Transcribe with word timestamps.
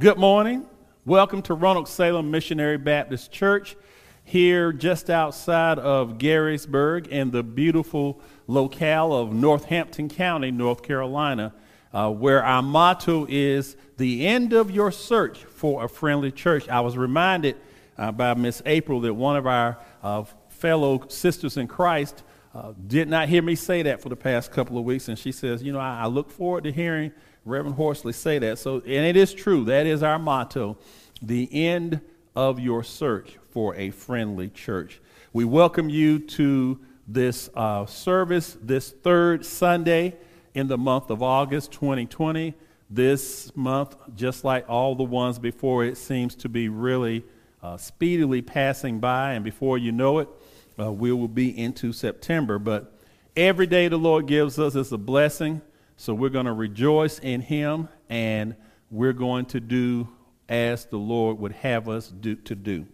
Good 0.00 0.16
morning. 0.16 0.64
Welcome 1.04 1.42
to 1.42 1.54
Roanoke 1.54 1.88
Salem 1.88 2.30
Missionary 2.30 2.78
Baptist 2.78 3.32
Church 3.32 3.74
here 4.22 4.72
just 4.72 5.10
outside 5.10 5.80
of 5.80 6.18
Garysburg 6.18 7.08
in 7.08 7.32
the 7.32 7.42
beautiful 7.42 8.20
locale 8.46 9.12
of 9.12 9.32
Northampton 9.32 10.08
County, 10.08 10.52
North 10.52 10.84
Carolina, 10.84 11.52
uh, 11.92 12.12
where 12.12 12.44
our 12.44 12.62
motto 12.62 13.26
is 13.28 13.76
the 13.96 14.24
end 14.24 14.52
of 14.52 14.70
your 14.70 14.92
search 14.92 15.38
for 15.38 15.82
a 15.82 15.88
friendly 15.88 16.30
church. 16.30 16.68
I 16.68 16.78
was 16.78 16.96
reminded 16.96 17.56
uh, 17.96 18.12
by 18.12 18.34
Miss 18.34 18.62
April 18.66 19.00
that 19.00 19.14
one 19.14 19.34
of 19.34 19.48
our 19.48 19.78
uh, 20.04 20.22
fellow 20.48 21.08
sisters 21.08 21.56
in 21.56 21.66
Christ 21.66 22.22
uh, 22.54 22.72
did 22.86 23.08
not 23.08 23.28
hear 23.28 23.42
me 23.42 23.56
say 23.56 23.82
that 23.82 24.00
for 24.00 24.10
the 24.10 24.16
past 24.16 24.52
couple 24.52 24.78
of 24.78 24.84
weeks, 24.84 25.08
and 25.08 25.18
she 25.18 25.32
says, 25.32 25.60
You 25.60 25.72
know, 25.72 25.80
I, 25.80 26.02
I 26.02 26.06
look 26.06 26.30
forward 26.30 26.62
to 26.62 26.70
hearing 26.70 27.10
Reverend 27.48 27.76
Horsley 27.76 28.12
say 28.12 28.38
that. 28.38 28.58
So, 28.58 28.76
and 28.76 28.86
it 28.86 29.16
is 29.16 29.32
true. 29.32 29.64
That 29.64 29.86
is 29.86 30.02
our 30.02 30.18
motto 30.18 30.76
the 31.22 31.48
end 31.52 32.00
of 32.36 32.60
your 32.60 32.84
search 32.84 33.38
for 33.50 33.74
a 33.74 33.90
friendly 33.90 34.48
church. 34.48 35.00
We 35.32 35.44
welcome 35.44 35.88
you 35.88 36.18
to 36.20 36.78
this 37.06 37.48
uh, 37.54 37.86
service 37.86 38.56
this 38.62 38.90
third 38.90 39.44
Sunday 39.44 40.16
in 40.54 40.68
the 40.68 40.78
month 40.78 41.10
of 41.10 41.22
August 41.22 41.72
2020. 41.72 42.54
This 42.90 43.54
month, 43.56 43.96
just 44.14 44.44
like 44.44 44.68
all 44.68 44.94
the 44.94 45.04
ones 45.04 45.38
before, 45.38 45.84
it 45.84 45.96
seems 45.96 46.34
to 46.36 46.48
be 46.48 46.68
really 46.68 47.24
uh, 47.62 47.76
speedily 47.76 48.40
passing 48.40 49.00
by, 49.00 49.32
and 49.32 49.44
before 49.44 49.76
you 49.78 49.92
know 49.92 50.20
it, 50.20 50.28
uh, 50.78 50.92
we 50.92 51.12
will 51.12 51.28
be 51.28 51.58
into 51.58 51.92
September. 51.92 52.58
But 52.58 52.94
every 53.36 53.66
day 53.66 53.88
the 53.88 53.98
Lord 53.98 54.26
gives 54.26 54.58
us 54.58 54.74
is 54.74 54.92
a 54.92 54.98
blessing. 54.98 55.60
So 56.00 56.14
we're 56.14 56.28
going 56.28 56.46
to 56.46 56.52
rejoice 56.52 57.18
in 57.18 57.40
Him 57.40 57.88
and 58.08 58.54
we're 58.88 59.12
going 59.12 59.46
to 59.46 59.58
do 59.58 60.06
as 60.48 60.84
the 60.84 60.96
Lord 60.96 61.40
would 61.40 61.50
have 61.50 61.88
us 61.88 62.06
do, 62.06 62.36
to 62.36 62.54
do. 62.54 62.86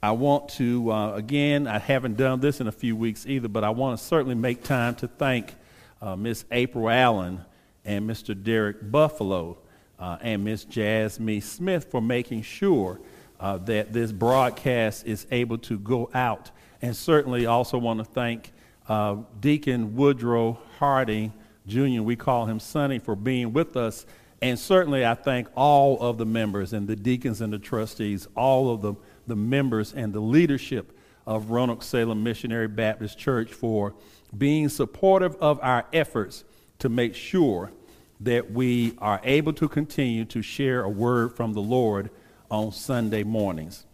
I 0.00 0.12
want 0.12 0.48
to, 0.50 0.92
uh, 0.92 1.14
again, 1.14 1.66
I 1.66 1.80
haven't 1.80 2.16
done 2.16 2.38
this 2.38 2.60
in 2.60 2.68
a 2.68 2.72
few 2.72 2.94
weeks 2.94 3.26
either, 3.26 3.48
but 3.48 3.64
I 3.64 3.70
want 3.70 3.98
to 3.98 4.04
certainly 4.04 4.36
make 4.36 4.62
time 4.62 4.94
to 4.96 5.08
thank 5.08 5.56
uh, 6.00 6.14
Miss 6.14 6.44
April 6.52 6.88
Allen 6.88 7.40
and 7.84 8.08
Mr. 8.08 8.40
Derek 8.40 8.88
Buffalo 8.88 9.58
uh, 9.98 10.18
and 10.20 10.44
Miss 10.44 10.62
Jasmine 10.62 11.40
Smith 11.40 11.90
for 11.90 12.00
making 12.00 12.42
sure 12.42 13.00
uh, 13.40 13.58
that 13.58 13.92
this 13.92 14.12
broadcast 14.12 15.04
is 15.08 15.26
able 15.32 15.58
to 15.58 15.76
go 15.76 16.08
out. 16.14 16.52
And 16.82 16.96
certainly 16.96 17.46
also 17.46 17.78
want 17.78 17.98
to 17.98 18.04
thank 18.04 18.52
uh, 18.88 19.16
Deacon 19.40 19.96
Woodrow 19.96 20.60
Harding 20.78 21.32
Jr., 21.68 22.02
we 22.02 22.16
call 22.16 22.46
him 22.46 22.58
Sonny, 22.58 22.98
for 22.98 23.14
being 23.14 23.52
with 23.52 23.76
us. 23.76 24.06
And 24.40 24.58
certainly 24.58 25.04
I 25.04 25.14
thank 25.14 25.48
all 25.54 26.00
of 26.00 26.18
the 26.18 26.26
members 26.26 26.72
and 26.72 26.86
the 26.86 26.96
deacons 26.96 27.40
and 27.40 27.52
the 27.52 27.58
trustees, 27.58 28.26
all 28.36 28.72
of 28.72 28.82
the, 28.82 28.94
the 29.26 29.36
members 29.36 29.92
and 29.92 30.12
the 30.12 30.20
leadership 30.20 30.96
of 31.26 31.50
Roanoke 31.50 31.82
Salem 31.82 32.22
Missionary 32.22 32.68
Baptist 32.68 33.18
Church 33.18 33.52
for 33.52 33.94
being 34.36 34.68
supportive 34.68 35.36
of 35.36 35.58
our 35.62 35.86
efforts 35.92 36.44
to 36.78 36.88
make 36.88 37.14
sure 37.14 37.72
that 38.20 38.50
we 38.50 38.94
are 38.98 39.20
able 39.24 39.52
to 39.52 39.68
continue 39.68 40.24
to 40.24 40.42
share 40.42 40.82
a 40.82 40.88
word 40.88 41.36
from 41.36 41.52
the 41.52 41.60
Lord 41.60 42.10
on 42.50 42.72
Sunday 42.72 43.22
mornings. 43.22 43.84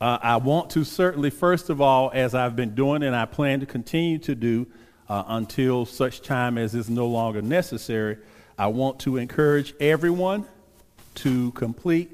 Uh, 0.00 0.18
I 0.22 0.36
want 0.38 0.70
to 0.70 0.84
certainly, 0.84 1.30
first 1.30 1.68
of 1.68 1.80
all, 1.80 2.10
as 2.14 2.34
I've 2.34 2.56
been 2.56 2.74
doing 2.74 3.02
and 3.02 3.14
I 3.14 3.26
plan 3.26 3.60
to 3.60 3.66
continue 3.66 4.18
to 4.20 4.34
do, 4.34 4.66
uh, 5.10 5.24
until 5.26 5.84
such 5.84 6.22
time 6.22 6.56
as 6.56 6.72
is 6.72 6.88
no 6.88 7.08
longer 7.08 7.42
necessary. 7.42 8.16
I 8.56 8.68
want 8.68 9.00
to 9.00 9.16
encourage 9.16 9.74
everyone 9.80 10.46
to 11.16 11.50
complete 11.50 12.12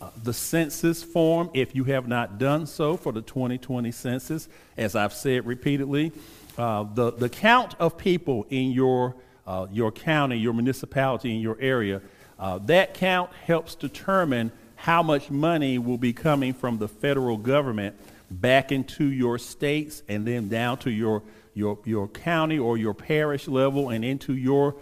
uh, 0.00 0.08
the 0.24 0.32
census 0.32 1.02
form 1.02 1.50
if 1.52 1.74
you 1.74 1.84
have 1.84 2.08
not 2.08 2.38
done 2.38 2.66
so 2.66 2.96
for 2.96 3.12
the 3.12 3.20
2020 3.20 3.92
census. 3.92 4.48
As 4.78 4.96
I've 4.96 5.12
said 5.12 5.46
repeatedly, 5.46 6.10
uh, 6.56 6.84
the, 6.94 7.12
the 7.12 7.28
count 7.28 7.74
of 7.78 7.98
people 7.98 8.46
in 8.48 8.72
your, 8.72 9.14
uh, 9.46 9.66
your 9.70 9.92
county, 9.92 10.38
your 10.38 10.54
municipality, 10.54 11.34
in 11.34 11.42
your 11.42 11.58
area, 11.60 12.00
uh, 12.38 12.58
that 12.60 12.94
count 12.94 13.30
helps 13.44 13.74
determine 13.74 14.52
how 14.76 15.02
much 15.02 15.30
money 15.30 15.78
will 15.78 15.98
be 15.98 16.14
coming 16.14 16.54
from 16.54 16.78
the 16.78 16.88
federal 16.88 17.36
government 17.36 17.94
back 18.30 18.72
into 18.72 19.04
your 19.04 19.36
states 19.38 20.02
and 20.08 20.26
then 20.26 20.48
down 20.48 20.78
to 20.78 20.90
your 20.90 21.22
your, 21.58 21.78
your 21.84 22.08
county 22.08 22.58
or 22.58 22.78
your 22.78 22.94
parish 22.94 23.48
level 23.48 23.90
and 23.90 24.04
into 24.04 24.34
your 24.34 24.76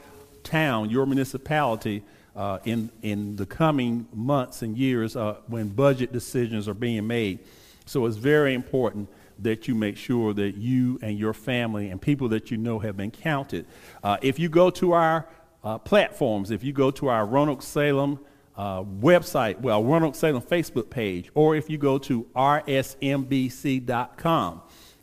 town, 0.45 0.91
your 0.91 1.07
municipality 1.07 2.03
uh, 2.37 2.59
in, 2.65 2.91
in 3.03 3.37
the 3.37 3.47
coming 3.47 4.07
months 4.13 4.63
and 4.63 4.77
years 4.77 5.17
uh, 5.17 5.37
when 5.47 5.69
budget 5.69 6.13
decisions 6.13 6.69
are 6.69 6.75
being 6.75 7.07
made. 7.07 7.39
So 7.87 8.05
it's 8.05 8.17
very 8.17 8.53
important 8.55 9.09
that 9.39 9.69
you 9.69 9.75
make 9.75 9.97
sure 9.97 10.35
that 10.35 10.57
you 10.57 10.99
and 11.03 11.19
your 11.19 11.33
family 11.33 11.89
and 11.89 12.01
people 12.01 12.29
that 12.29 12.51
you 12.51 12.59
know 12.59 12.79
have 12.79 12.97
been 12.97 13.11
counted. 13.11 13.67
Uh, 14.03 14.19
if 14.23 14.39
you 14.39 14.49
go 14.49 14.71
to 14.71 14.93
our 14.93 15.27
uh, 15.65 15.79
platforms, 15.79 16.51
if 16.51 16.63
you 16.63 16.73
go 16.73 16.91
to 16.91 17.09
our 17.09 17.27
Roanoke 17.27 17.63
Salem 17.63 18.19
uh, 18.57 18.83
website, 18.83 19.61
well, 19.61 19.83
Roanoke 19.83 20.15
Salem 20.15 20.43
Facebook 20.43 20.91
page, 20.91 21.31
or 21.35 21.57
if 21.57 21.69
you 21.69 21.79
go 21.79 21.99
to 21.99 22.25
rsmbc.com, 22.35 23.03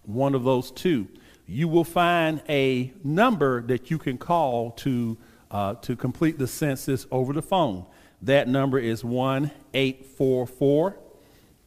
one 0.06 0.35
of 0.35 0.44
those 0.44 0.72
two, 0.72 1.07
you 1.46 1.68
will 1.68 1.84
find 1.84 2.42
a 2.48 2.94
number 3.04 3.62
that 3.64 3.92
you 3.92 3.98
can 3.98 4.18
call 4.18 4.72
to, 4.72 5.18
uh, 5.52 5.74
to 5.76 5.96
complete 5.96 6.40
the 6.40 6.48
census 6.48 7.06
over 7.12 7.34
the 7.34 7.42
phone. 7.42 7.86
That 8.22 8.48
number 8.48 8.80
is 8.80 9.04
1 9.04 9.52
844 9.74 10.98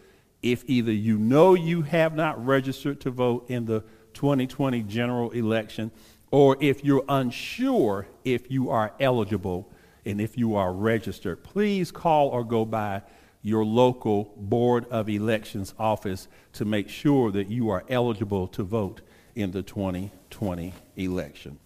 if 0.43 0.63
either 0.67 0.93
you 0.93 1.19
know 1.19 1.55
you 1.55 1.83
have 1.83 2.15
not 2.15 2.45
registered 2.45 3.01
to 3.01 3.11
vote 3.11 3.47
in 3.49 3.65
the 3.65 3.83
2020 4.15 4.83
general 4.85 5.31
election, 5.33 5.91
or 6.31 6.57
if 6.61 6.85
you're 6.85 7.05
unsure 7.09 8.07
if 8.25 8.51
you 8.51 8.71
are 8.71 8.93
eligible 8.99 9.71
and 10.07 10.21
if 10.21 10.37
you 10.39 10.55
are 10.57 10.73
registered, 10.73 11.43
please 11.43 11.91
call 11.91 12.29
or 12.29 12.45
go 12.45 12.65
by 12.65 13.03
your 13.43 13.65
local 13.65 14.33
Board 14.37 14.87
of 14.91 15.09
Elections 15.09 15.75
office 15.79 16.29
to 16.55 16.65
make 16.65 16.89
sure 16.89 17.31
that 17.31 17.49
you 17.49 17.69
are 17.69 17.85
eligible 17.89 18.49
to 18.49 18.63
vote 18.63 19.03
in 19.35 19.51
the 19.51 19.63
2020 19.63 20.73
election. 20.97 21.59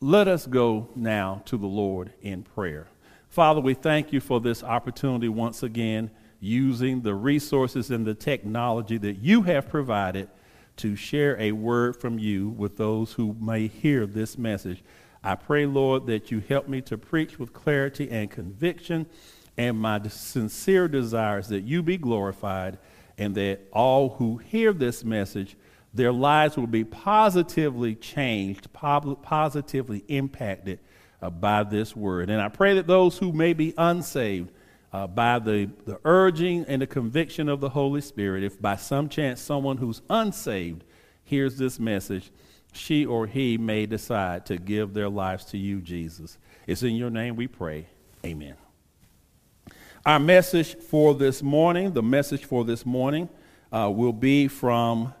Let 0.00 0.28
us 0.28 0.46
go 0.46 0.88
now 0.94 1.42
to 1.46 1.56
the 1.56 1.66
Lord 1.66 2.12
in 2.22 2.42
prayer. 2.42 2.86
Father, 3.28 3.60
we 3.60 3.74
thank 3.74 4.12
you 4.12 4.20
for 4.20 4.40
this 4.40 4.62
opportunity 4.62 5.28
once 5.28 5.62
again, 5.62 6.10
using 6.40 7.02
the 7.02 7.14
resources 7.14 7.90
and 7.90 8.06
the 8.06 8.14
technology 8.14 8.96
that 8.96 9.18
you 9.18 9.42
have 9.42 9.68
provided 9.68 10.28
to 10.78 10.96
share 10.96 11.38
a 11.40 11.52
word 11.52 12.00
from 12.00 12.18
you 12.18 12.48
with 12.48 12.76
those 12.76 13.12
who 13.12 13.36
may 13.40 13.66
hear 13.66 14.06
this 14.06 14.38
message. 14.38 14.82
I 15.22 15.34
pray, 15.34 15.66
Lord, 15.66 16.06
that 16.06 16.30
you 16.30 16.40
help 16.40 16.68
me 16.68 16.80
to 16.82 16.96
preach 16.96 17.38
with 17.38 17.52
clarity 17.52 18.10
and 18.10 18.30
conviction, 18.30 19.06
and 19.56 19.78
my 19.78 20.00
sincere 20.08 20.88
desire 20.88 21.40
is 21.40 21.48
that 21.48 21.62
you 21.62 21.82
be 21.82 21.96
glorified 21.96 22.78
and 23.18 23.34
that 23.34 23.60
all 23.72 24.10
who 24.10 24.36
hear 24.38 24.72
this 24.72 25.04
message, 25.04 25.56
their 25.92 26.12
lives 26.12 26.56
will 26.56 26.68
be 26.68 26.84
positively 26.84 27.94
changed, 27.96 28.72
positively 28.72 30.04
impacted 30.06 30.78
uh, 31.20 31.28
by 31.28 31.64
this 31.64 31.96
word. 31.96 32.30
And 32.30 32.40
I 32.40 32.48
pray 32.48 32.74
that 32.74 32.86
those 32.86 33.18
who 33.18 33.32
may 33.32 33.52
be 33.52 33.74
unsaved, 33.76 34.52
uh, 34.92 35.06
by 35.06 35.38
the, 35.38 35.70
the 35.84 35.98
urging 36.04 36.64
and 36.66 36.82
the 36.82 36.86
conviction 36.86 37.48
of 37.48 37.60
the 37.60 37.70
Holy 37.70 38.00
Spirit, 38.00 38.42
if 38.42 38.60
by 38.60 38.76
some 38.76 39.08
chance 39.08 39.40
someone 39.40 39.76
who's 39.76 40.02
unsaved 40.08 40.84
hears 41.24 41.58
this 41.58 41.78
message, 41.78 42.30
she 42.72 43.04
or 43.04 43.26
he 43.26 43.58
may 43.58 43.86
decide 43.86 44.46
to 44.46 44.56
give 44.56 44.94
their 44.94 45.08
lives 45.08 45.44
to 45.46 45.58
you, 45.58 45.80
Jesus. 45.80 46.38
It's 46.66 46.82
in 46.82 46.94
your 46.96 47.10
name 47.10 47.36
we 47.36 47.46
pray. 47.46 47.86
Amen. 48.24 48.54
Our 50.06 50.18
message 50.18 50.76
for 50.76 51.14
this 51.14 51.42
morning, 51.42 51.92
the 51.92 52.02
message 52.02 52.44
for 52.44 52.64
this 52.64 52.86
morning, 52.86 53.28
uh, 53.70 53.90
will 53.94 54.12
be 54.12 54.48
from 54.48 55.12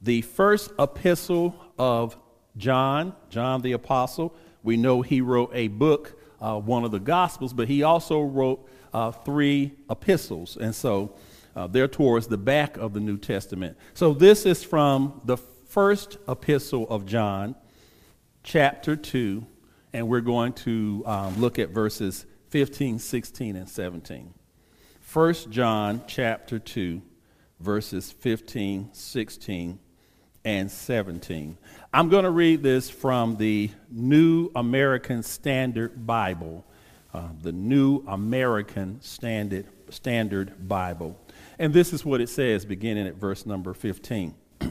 the 0.00 0.22
first 0.22 0.72
epistle 0.78 1.54
of 1.78 2.16
John, 2.56 3.14
John 3.30 3.62
the 3.62 3.72
Apostle. 3.72 4.34
We 4.62 4.76
know 4.76 5.02
he 5.02 5.20
wrote 5.20 5.50
a 5.54 5.68
book, 5.68 6.18
uh, 6.42 6.58
one 6.58 6.84
of 6.84 6.90
the 6.90 7.00
Gospels, 7.00 7.52
but 7.52 7.68
he 7.68 7.82
also 7.82 8.20
wrote 8.20 8.68
uh, 8.92 9.12
three 9.12 9.72
epistles. 9.88 10.56
And 10.56 10.74
so 10.74 11.14
uh, 11.54 11.68
they're 11.68 11.88
towards 11.88 12.26
the 12.26 12.36
back 12.36 12.76
of 12.76 12.92
the 12.92 13.00
New 13.00 13.16
Testament. 13.16 13.76
So 13.94 14.12
this 14.12 14.44
is 14.44 14.64
from 14.64 15.20
the 15.24 15.36
first 15.36 16.18
epistle 16.28 16.86
of 16.90 17.06
John, 17.06 17.54
chapter 18.42 18.96
2, 18.96 19.46
and 19.92 20.08
we're 20.08 20.20
going 20.20 20.52
to 20.54 21.02
um, 21.06 21.40
look 21.40 21.58
at 21.58 21.70
verses 21.70 22.26
15, 22.50 22.98
16, 22.98 23.56
and 23.56 23.68
17. 23.68 24.34
1 25.12 25.34
John 25.50 26.02
chapter 26.06 26.58
2, 26.58 27.02
verses 27.60 28.10
15, 28.10 28.90
16, 28.92 29.78
and 30.44 30.70
17. 30.70 31.56
I'm 31.92 32.08
going 32.08 32.24
to 32.24 32.30
read 32.30 32.62
this 32.62 32.90
from 32.90 33.36
the 33.36 33.70
New 33.90 34.50
American 34.56 35.22
Standard 35.22 36.06
Bible, 36.06 36.64
uh, 37.14 37.28
the 37.42 37.52
New 37.52 38.04
American 38.06 39.00
Standard, 39.02 39.66
Standard 39.90 40.68
Bible. 40.68 41.18
And 41.58 41.72
this 41.72 41.92
is 41.92 42.04
what 42.04 42.20
it 42.20 42.28
says 42.28 42.64
beginning 42.64 43.06
at 43.06 43.14
verse 43.14 43.46
number 43.46 43.74
15. 43.74 44.34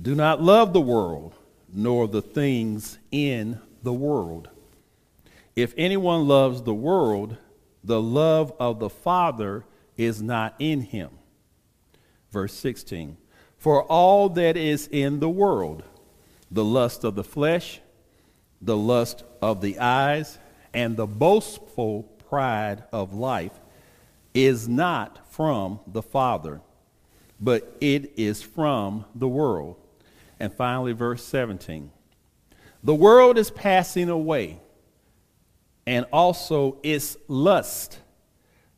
Do 0.00 0.14
not 0.14 0.42
love 0.42 0.72
the 0.72 0.80
world, 0.80 1.34
nor 1.72 2.08
the 2.08 2.22
things 2.22 2.98
in 3.10 3.60
the 3.82 3.92
world. 3.92 4.48
If 5.56 5.74
anyone 5.76 6.26
loves 6.26 6.62
the 6.62 6.74
world, 6.74 7.36
the 7.82 8.00
love 8.00 8.52
of 8.58 8.80
the 8.80 8.90
Father 8.90 9.64
is 9.96 10.22
not 10.22 10.54
in 10.58 10.80
him. 10.80 11.10
Verse 12.30 12.54
16 12.54 13.18
For 13.64 13.82
all 13.84 14.28
that 14.28 14.58
is 14.58 14.90
in 14.92 15.20
the 15.20 15.28
world, 15.30 15.84
the 16.50 16.62
lust 16.62 17.02
of 17.02 17.14
the 17.14 17.24
flesh, 17.24 17.80
the 18.60 18.76
lust 18.76 19.24
of 19.40 19.62
the 19.62 19.78
eyes, 19.78 20.38
and 20.74 20.98
the 20.98 21.06
boastful 21.06 22.02
pride 22.28 22.84
of 22.92 23.14
life 23.14 23.58
is 24.34 24.68
not 24.68 25.32
from 25.32 25.80
the 25.86 26.02
Father, 26.02 26.60
but 27.40 27.74
it 27.80 28.12
is 28.18 28.42
from 28.42 29.06
the 29.14 29.28
world. 29.28 29.76
And 30.38 30.52
finally, 30.52 30.92
verse 30.92 31.24
17 31.24 31.90
The 32.82 32.94
world 32.94 33.38
is 33.38 33.50
passing 33.50 34.10
away, 34.10 34.60
and 35.86 36.04
also 36.12 36.80
its 36.82 37.16
lust, 37.28 37.98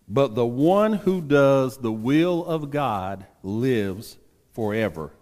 but 0.06 0.36
the 0.36 0.46
one 0.46 0.92
who 0.92 1.20
does 1.20 1.76
the 1.76 1.90
will 1.90 2.44
of 2.44 2.70
God 2.70 3.26
lives 3.42 4.18
forever. 4.56 5.12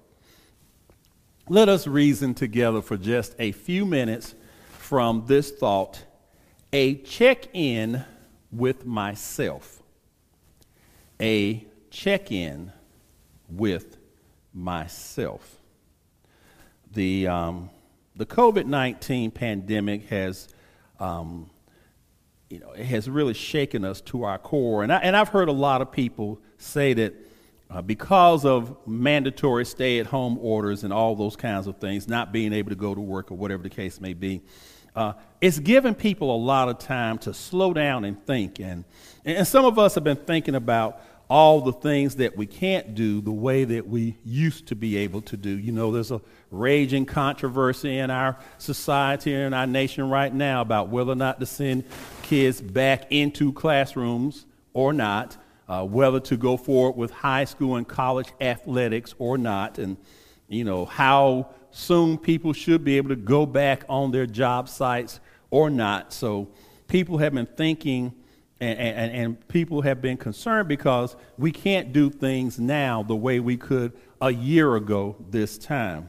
Let 1.48 1.69
us 1.69 1.86
reason 1.86 2.32
together 2.32 2.81
for 2.81 2.96
just 2.96 3.34
a 3.38 3.52
few 3.52 3.84
minutes 3.84 4.34
from 4.78 5.26
this 5.26 5.50
thought 5.50 6.02
a 6.72 6.94
check 6.94 7.48
in 7.52 8.04
with 8.50 8.86
myself. 8.86 9.82
A 11.20 11.66
check 11.90 12.32
in 12.32 12.72
with 13.48 13.98
myself 14.54 15.58
the, 16.94 17.26
um, 17.28 17.70
the 18.16 18.26
COVID 18.26 18.66
19 18.66 19.30
pandemic 19.30 20.08
has, 20.08 20.48
um, 20.98 21.50
you 22.48 22.60
know, 22.60 22.70
it 22.72 22.84
has 22.87 23.08
really 23.10 23.34
shaken 23.34 23.84
us 23.84 24.00
to 24.02 24.25
our 24.25 24.38
core. 24.38 24.82
And, 24.82 24.92
I, 24.92 24.98
and 24.98 25.16
I've 25.16 25.28
heard 25.28 25.48
a 25.48 25.52
lot 25.52 25.82
of 25.82 25.92
people 25.92 26.40
say 26.58 26.94
that 26.94 27.14
uh, 27.70 27.82
because 27.82 28.44
of 28.44 28.76
mandatory 28.87 29.64
stay 29.64 29.99
at 29.99 30.06
home 30.06 30.38
orders 30.40 30.84
and 30.84 30.93
all 30.93 31.16
those 31.16 31.37
kinds 31.37 31.66
of 31.66 31.78
things, 31.78 32.06
not 32.06 32.32
being 32.32 32.52
able 32.52 32.70
to 32.70 32.76
go 32.76 32.94
to 32.94 33.00
work 33.00 33.31
or 33.31 33.37
whatever 33.37 33.62
the 33.62 33.70
case 33.70 34.00
may 34.00 34.12
be, 34.12 34.43
uh, 34.94 35.12
it's 35.40 35.58
given 35.58 35.94
people 35.94 36.34
a 36.34 36.38
lot 36.38 36.69
of 36.69 36.78
time 36.78 37.19
to 37.19 37.34
slow 37.34 37.72
down 37.72 38.05
and 38.05 38.25
think. 38.26 38.61
And, 38.61 38.84
and 39.25 39.46
some 39.46 39.64
of 39.64 39.78
us 39.78 39.94
have 39.96 40.05
been 40.05 40.16
thinking 40.16 40.55
about 40.55 41.00
all 41.28 41.62
the 41.62 41.72
things 41.72 42.16
that 42.16 42.37
we 42.37 42.46
can't 42.46 42.94
do 42.94 43.20
the 43.20 43.32
way 43.32 43.64
that 43.64 43.88
we 43.88 44.16
used 44.25 44.66
to 44.69 44.76
be 44.76 44.96
able 44.99 45.22
to 45.22 45.37
do. 45.37 45.50
You 45.50 45.72
know, 45.72 45.90
there's 45.90 46.11
a 46.11 46.20
raging 46.50 47.06
controversy 47.06 47.99
in 47.99 48.11
our 48.11 48.38
society 48.58 49.34
and 49.34 49.55
our 49.55 49.66
nation 49.66 50.08
right 50.11 50.32
now 50.32 50.61
about 50.61 50.90
whether 50.90 51.12
or 51.12 51.16
not 51.16 51.40
to 51.40 51.46
send 51.46 51.84
kids 52.22 52.61
back 52.61 53.11
into 53.11 53.52
classrooms 53.52 54.44
or 54.75 54.93
not, 54.93 55.37
uh, 55.69 55.84
whether 55.84 56.20
to 56.20 56.37
go 56.37 56.56
forward 56.56 56.96
with 56.96 57.11
high 57.11 57.44
school 57.44 57.76
and 57.76 57.87
college 57.87 58.28
athletics 58.40 59.14
or 59.19 59.38
not, 59.38 59.78
and, 59.78 59.96
you 60.49 60.64
know, 60.64 60.84
how 60.84 61.50
soon 61.70 62.19
people 62.19 62.52
should 62.52 62.84
be 62.84 62.96
able 62.96 63.08
to 63.08 63.16
go 63.16 63.46
back 63.46 63.84
on 63.88 64.11
their 64.11 64.26
job 64.26 64.69
sites 64.69 65.20
or 65.50 65.70
not. 65.70 66.12
So 66.12 66.49
people 66.87 67.19
have 67.19 67.34
been 67.34 67.46
thinking 67.46 68.14
and, 68.61 68.78
and, 68.78 69.12
and, 69.12 69.49
people 69.49 69.82
have 69.82 70.00
been 70.00 70.16
concerned 70.16 70.69
because 70.69 71.16
we 71.37 71.50
can't 71.50 71.93
do 71.93 72.08
things 72.08 72.58
now 72.58 73.02
the 73.02 73.16
way 73.16 73.40
we 73.40 73.56
could 73.56 73.93
a 74.20 74.31
year 74.31 74.76
ago 74.76 75.16
this 75.28 75.58
time. 75.58 76.08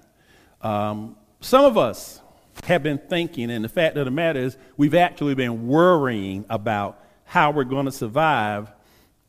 Um, 0.62 1.18
some 1.42 1.66
of 1.66 1.78
us 1.78 2.22
have 2.63 2.84
been 2.84 3.00
thinking, 3.00 3.50
and 3.50 3.66
the 3.66 3.69
fact 3.69 3.98
of 3.98 4.06
the 4.06 4.12
matter 4.12 4.40
is, 4.40 4.57
we've 4.78 4.94
actually 4.94 5.34
been 5.34 5.68
worrying 5.68 6.46
about 6.50 7.04
how 7.25 7.52
we're 7.52 7.63
going 7.63 7.86
to 7.86 7.92
survive 7.92 8.72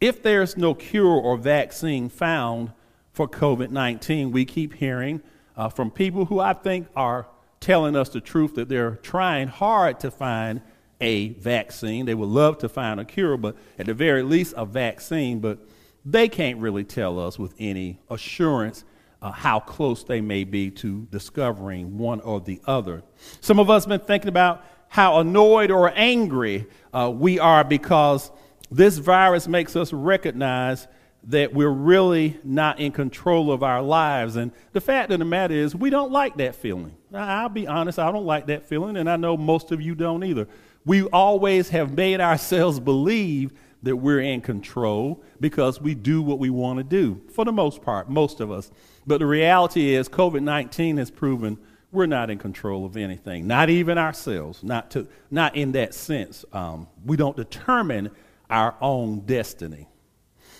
if 0.00 0.22
there's 0.22 0.56
no 0.56 0.74
cure 0.74 1.06
or 1.20 1.36
vaccine 1.36 2.08
found 2.08 2.72
for 3.16 3.26
COVID 3.26 3.70
19. 3.70 4.30
We 4.30 4.44
keep 4.44 4.74
hearing 4.74 5.22
uh, 5.56 5.70
from 5.70 5.90
people 5.90 6.26
who 6.26 6.38
I 6.38 6.52
think 6.52 6.86
are 6.94 7.26
telling 7.60 7.96
us 7.96 8.10
the 8.10 8.20
truth 8.20 8.54
that 8.56 8.68
they're 8.68 8.96
trying 8.96 9.48
hard 9.48 9.98
to 10.00 10.10
find 10.10 10.60
a 11.00 11.30
vaccine. 11.30 12.04
They 12.04 12.14
would 12.14 12.28
love 12.28 12.58
to 12.58 12.68
find 12.68 13.00
a 13.00 13.06
cure, 13.06 13.38
but 13.38 13.56
at 13.78 13.86
the 13.86 13.94
very 13.94 14.22
least, 14.22 14.52
a 14.56 14.66
vaccine. 14.66 15.40
But 15.40 15.66
they 16.04 16.28
can't 16.28 16.60
really 16.60 16.84
tell 16.84 17.18
us 17.18 17.38
with 17.38 17.54
any 17.58 17.98
assurance 18.10 18.84
uh, 19.22 19.32
how 19.32 19.60
close 19.60 20.04
they 20.04 20.20
may 20.20 20.44
be 20.44 20.70
to 20.72 21.08
discovering 21.10 21.96
one 21.96 22.20
or 22.20 22.42
the 22.42 22.60
other. 22.66 23.02
Some 23.40 23.58
of 23.58 23.70
us 23.70 23.84
have 23.84 23.88
been 23.88 24.06
thinking 24.06 24.28
about 24.28 24.62
how 24.88 25.20
annoyed 25.20 25.70
or 25.70 25.90
angry 25.96 26.66
uh, 26.92 27.10
we 27.10 27.38
are 27.38 27.64
because 27.64 28.30
this 28.70 28.98
virus 28.98 29.46
makes 29.48 29.76
us 29.76 29.92
recognize 29.92 30.86
that 31.24 31.52
we're 31.52 31.68
really 31.68 32.38
not 32.44 32.78
in 32.78 32.92
control 32.92 33.50
of 33.50 33.62
our 33.62 33.82
lives. 33.82 34.36
And 34.36 34.52
the 34.72 34.80
fact 34.80 35.10
of 35.10 35.18
the 35.18 35.24
matter 35.24 35.54
is, 35.54 35.74
we 35.74 35.90
don't 35.90 36.12
like 36.12 36.36
that 36.36 36.54
feeling. 36.54 36.96
I'll 37.12 37.48
be 37.48 37.66
honest, 37.66 37.98
I 37.98 38.12
don't 38.12 38.26
like 38.26 38.46
that 38.46 38.64
feeling, 38.66 38.96
and 38.96 39.10
I 39.10 39.16
know 39.16 39.36
most 39.36 39.72
of 39.72 39.80
you 39.80 39.94
don't 39.94 40.22
either. 40.22 40.46
We 40.84 41.02
always 41.04 41.70
have 41.70 41.92
made 41.92 42.20
ourselves 42.20 42.78
believe 42.78 43.52
that 43.82 43.96
we're 43.96 44.20
in 44.20 44.40
control 44.40 45.22
because 45.40 45.80
we 45.80 45.94
do 45.94 46.22
what 46.22 46.38
we 46.38 46.50
want 46.50 46.78
to 46.78 46.84
do, 46.84 47.20
for 47.32 47.44
the 47.44 47.52
most 47.52 47.82
part, 47.82 48.08
most 48.08 48.40
of 48.40 48.50
us. 48.50 48.70
But 49.06 49.18
the 49.18 49.26
reality 49.26 49.94
is, 49.94 50.08
COVID 50.08 50.42
19 50.42 50.96
has 50.98 51.10
proven 51.10 51.58
we're 51.92 52.06
not 52.06 52.30
in 52.30 52.38
control 52.38 52.84
of 52.84 52.96
anything, 52.96 53.46
not 53.46 53.70
even 53.70 53.96
ourselves, 53.96 54.62
not, 54.62 54.90
to, 54.92 55.08
not 55.30 55.56
in 55.56 55.72
that 55.72 55.94
sense. 55.94 56.44
Um, 56.52 56.88
we 57.04 57.16
don't 57.16 57.36
determine 57.36 58.10
our 58.50 58.74
own 58.80 59.20
destiny. 59.20 59.88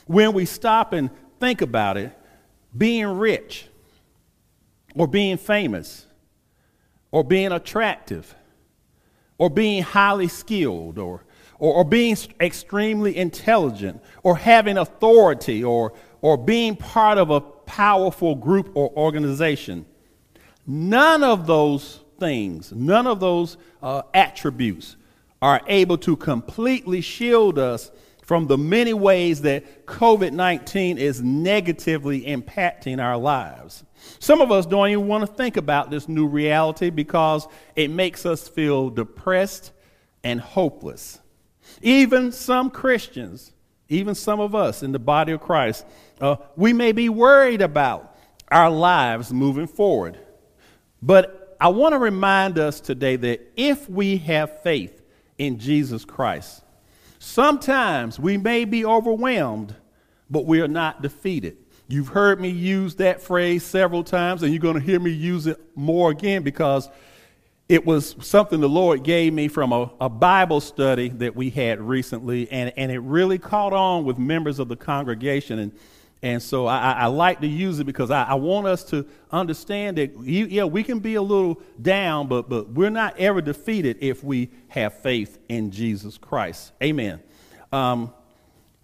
When 0.06 0.32
we 0.32 0.44
stop 0.44 0.92
and 0.92 1.10
think 1.40 1.62
about 1.62 1.96
it, 1.96 2.16
being 2.76 3.06
rich, 3.06 3.66
or 4.94 5.06
being 5.06 5.36
famous, 5.36 6.06
or 7.10 7.24
being 7.24 7.52
attractive, 7.52 8.34
or 9.38 9.50
being 9.50 9.82
highly 9.82 10.28
skilled 10.28 10.98
or, 10.98 11.24
or, 11.58 11.74
or, 11.74 11.84
being 11.84 12.16
extremely 12.40 13.16
intelligent 13.16 14.02
or 14.22 14.36
having 14.36 14.78
authority 14.78 15.62
or, 15.62 15.92
or 16.22 16.36
being 16.36 16.76
part 16.76 17.18
of 17.18 17.30
a 17.30 17.40
powerful 17.40 18.34
group 18.34 18.70
or 18.74 18.90
organization. 18.96 19.84
None 20.66 21.22
of 21.22 21.46
those 21.46 22.00
things, 22.18 22.72
none 22.72 23.06
of 23.06 23.20
those 23.20 23.56
uh, 23.82 24.02
attributes 24.14 24.96
are 25.46 25.62
able 25.68 25.96
to 25.96 26.16
completely 26.16 27.00
shield 27.00 27.56
us 27.56 27.92
from 28.20 28.48
the 28.48 28.58
many 28.58 28.92
ways 28.92 29.42
that 29.42 29.86
COVID 29.86 30.32
19 30.32 30.98
is 30.98 31.22
negatively 31.22 32.22
impacting 32.22 33.00
our 33.00 33.16
lives. 33.16 33.84
Some 34.18 34.40
of 34.40 34.50
us 34.50 34.66
don't 34.66 34.88
even 34.88 35.06
want 35.06 35.24
to 35.24 35.32
think 35.32 35.56
about 35.56 35.88
this 35.88 36.08
new 36.08 36.26
reality 36.26 36.90
because 36.90 37.46
it 37.76 37.92
makes 37.92 38.26
us 38.26 38.48
feel 38.48 38.90
depressed 38.90 39.70
and 40.24 40.40
hopeless. 40.40 41.20
Even 41.80 42.32
some 42.32 42.68
Christians, 42.68 43.52
even 43.88 44.16
some 44.16 44.40
of 44.40 44.52
us 44.52 44.82
in 44.82 44.90
the 44.90 44.98
body 44.98 45.30
of 45.30 45.40
Christ, 45.40 45.86
uh, 46.20 46.34
we 46.56 46.72
may 46.72 46.90
be 46.90 47.08
worried 47.08 47.62
about 47.62 48.18
our 48.50 48.68
lives 48.68 49.32
moving 49.32 49.68
forward. 49.68 50.18
But 51.00 51.56
I 51.60 51.68
want 51.68 51.92
to 51.92 52.00
remind 52.00 52.58
us 52.58 52.80
today 52.80 53.14
that 53.14 53.52
if 53.54 53.88
we 53.88 54.16
have 54.16 54.64
faith 54.64 55.04
in 55.38 55.58
Jesus 55.58 56.04
Christ, 56.04 56.62
Sometimes 57.18 58.20
we 58.20 58.36
may 58.36 58.64
be 58.64 58.84
overwhelmed, 58.84 59.74
but 60.30 60.44
we 60.44 60.60
are 60.60 60.68
not 60.68 61.02
defeated. 61.02 61.56
You've 61.88 62.08
heard 62.08 62.40
me 62.40 62.48
use 62.50 62.96
that 62.96 63.20
phrase 63.22 63.64
several 63.64 64.04
times, 64.04 64.42
and 64.42 64.52
you're 64.52 64.60
going 64.60 64.78
to 64.78 64.80
hear 64.80 65.00
me 65.00 65.10
use 65.10 65.46
it 65.46 65.60
more 65.74 66.10
again 66.10 66.42
because 66.42 66.88
it 67.68 67.84
was 67.84 68.14
something 68.20 68.60
the 68.60 68.68
Lord 68.68 69.02
gave 69.02 69.32
me 69.32 69.48
from 69.48 69.72
a, 69.72 69.90
a, 70.00 70.08
Bible 70.08 70.60
study 70.60 71.08
that 71.08 71.34
we 71.34 71.50
had 71.50 71.80
recently, 71.80 72.50
and, 72.50 72.72
and 72.76 72.92
it 72.92 73.00
really 73.00 73.38
caught 73.38 73.72
on 73.72 74.04
with 74.04 74.18
members 74.18 74.60
of 74.60 74.68
the 74.68 74.76
congregation. 74.76 75.58
And, 75.58 75.72
and 76.22 76.42
so 76.42 76.66
I, 76.66 76.92
I 76.92 77.06
like 77.06 77.40
to 77.40 77.46
use 77.46 77.78
it 77.78 77.84
because 77.84 78.10
I, 78.10 78.24
I 78.24 78.34
want 78.34 78.66
us 78.66 78.84
to 78.84 79.06
understand 79.30 79.98
that, 79.98 80.18
yeah, 80.22 80.64
we 80.64 80.82
can 80.82 80.98
be 80.98 81.14
a 81.14 81.22
little 81.22 81.60
down, 81.80 82.26
but, 82.26 82.48
but 82.48 82.70
we're 82.70 82.90
not 82.90 83.18
ever 83.18 83.42
defeated 83.42 83.98
if 84.00 84.24
we 84.24 84.50
have 84.68 84.94
faith 84.94 85.38
in 85.48 85.70
Jesus 85.70 86.16
Christ. 86.16 86.72
Amen. 86.82 87.20
Um, 87.70 88.12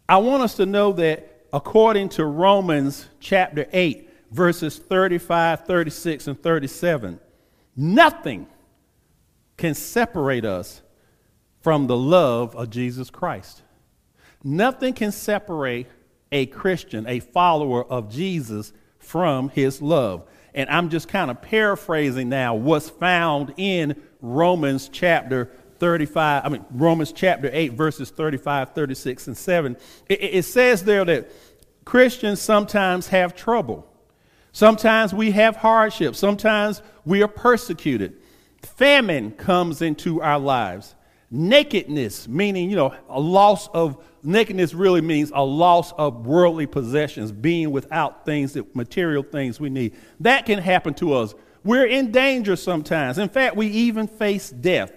I 0.08 0.18
want 0.18 0.42
us 0.42 0.56
to 0.56 0.66
know 0.66 0.92
that 0.92 1.46
according 1.52 2.10
to 2.10 2.26
Romans 2.26 3.08
chapter 3.18 3.66
8, 3.72 4.10
verses 4.30 4.78
35, 4.78 5.66
36, 5.66 6.26
and 6.26 6.42
37, 6.42 7.18
nothing 7.74 8.46
can 9.56 9.74
separate 9.74 10.44
us 10.44 10.82
from 11.62 11.86
the 11.86 11.96
love 11.96 12.54
of 12.56 12.68
Jesus 12.68 13.08
Christ. 13.08 13.62
Nothing 14.44 14.92
can 14.92 15.12
separate 15.12 15.86
a 16.32 16.46
Christian, 16.46 17.06
a 17.06 17.20
follower 17.20 17.84
of 17.84 18.10
Jesus, 18.10 18.72
from 18.98 19.48
his 19.50 19.80
love. 19.80 20.26
And 20.54 20.68
I'm 20.68 20.90
just 20.90 21.08
kind 21.08 21.30
of 21.30 21.40
paraphrasing 21.42 22.28
now 22.28 22.54
what's 22.54 22.90
found 22.90 23.54
in 23.56 24.00
Romans 24.20 24.88
chapter 24.88 25.50
35, 25.78 26.44
I 26.44 26.48
mean, 26.48 26.64
Romans 26.70 27.12
chapter 27.12 27.50
8, 27.52 27.72
verses 27.72 28.10
35, 28.10 28.72
36, 28.72 29.26
and 29.26 29.36
7. 29.36 29.76
It, 30.08 30.22
it 30.22 30.44
says 30.44 30.84
there 30.84 31.04
that 31.04 31.28
Christians 31.84 32.40
sometimes 32.40 33.08
have 33.08 33.34
trouble. 33.34 33.88
Sometimes 34.52 35.12
we 35.12 35.32
have 35.32 35.56
hardship. 35.56 36.14
Sometimes 36.14 36.82
we 37.04 37.22
are 37.22 37.28
persecuted. 37.28 38.16
Famine 38.62 39.32
comes 39.32 39.82
into 39.82 40.22
our 40.22 40.38
lives. 40.38 40.94
Nakedness, 41.30 42.28
meaning, 42.28 42.70
you 42.70 42.76
know, 42.76 42.94
a 43.08 43.18
loss 43.18 43.66
of 43.68 44.04
nakedness 44.22 44.74
really 44.74 45.00
means 45.00 45.32
a 45.34 45.44
loss 45.44 45.92
of 45.92 46.26
worldly 46.26 46.66
possessions, 46.66 47.32
being 47.32 47.70
without 47.70 48.24
things 48.24 48.52
that 48.54 48.74
material 48.74 49.22
things 49.22 49.60
we 49.60 49.70
need. 49.70 49.94
That 50.20 50.46
can 50.46 50.58
happen 50.58 50.94
to 50.94 51.14
us. 51.14 51.34
We're 51.64 51.86
in 51.86 52.10
danger 52.10 52.56
sometimes. 52.56 53.18
In 53.18 53.28
fact, 53.28 53.56
we 53.56 53.68
even 53.68 54.06
face 54.06 54.50
death. 54.50 54.92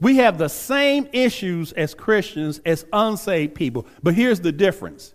We 0.00 0.16
have 0.16 0.38
the 0.38 0.48
same 0.48 1.08
issues 1.12 1.72
as 1.72 1.94
Christians 1.94 2.60
as 2.64 2.86
unsaved 2.92 3.54
people. 3.54 3.86
But 4.02 4.14
here's 4.14 4.40
the 4.40 4.52
difference 4.52 5.14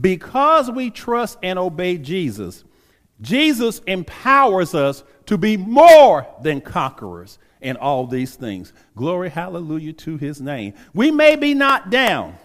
because 0.00 0.70
we 0.70 0.90
trust 0.90 1.38
and 1.42 1.58
obey 1.58 1.98
Jesus, 1.98 2.64
Jesus 3.20 3.80
empowers 3.86 4.74
us 4.74 5.04
to 5.26 5.36
be 5.36 5.56
more 5.56 6.26
than 6.42 6.62
conquerors 6.62 7.38
in 7.62 7.76
all 7.76 8.06
these 8.06 8.34
things. 8.34 8.72
Glory, 8.96 9.30
hallelujah 9.30 9.92
to 9.92 10.16
his 10.16 10.40
name. 10.40 10.74
We 10.92 11.10
may 11.10 11.36
be 11.36 11.54
knocked 11.54 11.90
down, 11.90 12.36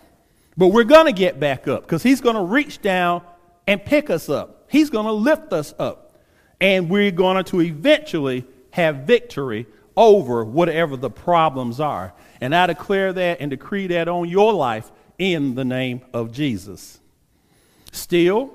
but 0.55 0.67
we're 0.67 0.83
going 0.83 1.05
to 1.05 1.11
get 1.11 1.39
back 1.39 1.67
up 1.67 1.83
because 1.83 2.03
he's 2.03 2.21
going 2.21 2.35
to 2.35 2.43
reach 2.43 2.81
down 2.81 3.21
and 3.65 3.83
pick 3.83 4.09
us 4.09 4.29
up. 4.29 4.65
He's 4.69 4.89
going 4.89 5.05
to 5.05 5.11
lift 5.11 5.53
us 5.53 5.73
up. 5.77 6.15
And 6.59 6.89
we're 6.89 7.11
going 7.11 7.43
to 7.43 7.61
eventually 7.61 8.45
have 8.71 8.97
victory 8.97 9.67
over 9.95 10.43
whatever 10.43 10.95
the 10.95 11.09
problems 11.09 11.79
are. 11.79 12.13
And 12.41 12.55
I 12.55 12.67
declare 12.67 13.13
that 13.13 13.41
and 13.41 13.49
decree 13.49 13.87
that 13.87 14.07
on 14.07 14.29
your 14.29 14.53
life 14.53 14.91
in 15.17 15.55
the 15.55 15.65
name 15.65 16.01
of 16.13 16.31
Jesus. 16.31 16.99
Still, 17.91 18.53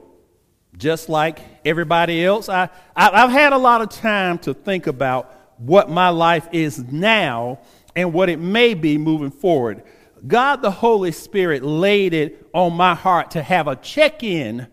just 0.76 1.09
like 1.09 1.40
everybody 1.64 2.25
else. 2.25 2.49
I, 2.49 2.69
I, 2.97 3.21
have 3.21 3.31
had 3.31 3.52
a 3.52 3.59
lot 3.59 3.83
of 3.83 3.90
time 3.90 4.38
to 4.40 4.54
think 4.54 4.87
about 4.87 5.35
what 5.66 5.88
my 5.88 6.09
life 6.09 6.49
is 6.52 6.78
now 6.92 7.61
and 7.95 8.12
what 8.12 8.28
it 8.28 8.38
may 8.38 8.75
be 8.75 8.99
moving 8.99 9.31
forward. 9.31 9.83
God 10.26 10.62
the 10.62 10.71
Holy 10.71 11.12
Spirit 11.12 11.62
laid 11.62 12.14
it 12.14 12.47
on 12.52 12.75
my 12.75 12.95
heart 12.95 13.33
to 13.33 13.42
have 13.42 13.69
a 13.69 13.76
check 13.76 14.23
in 14.23 14.66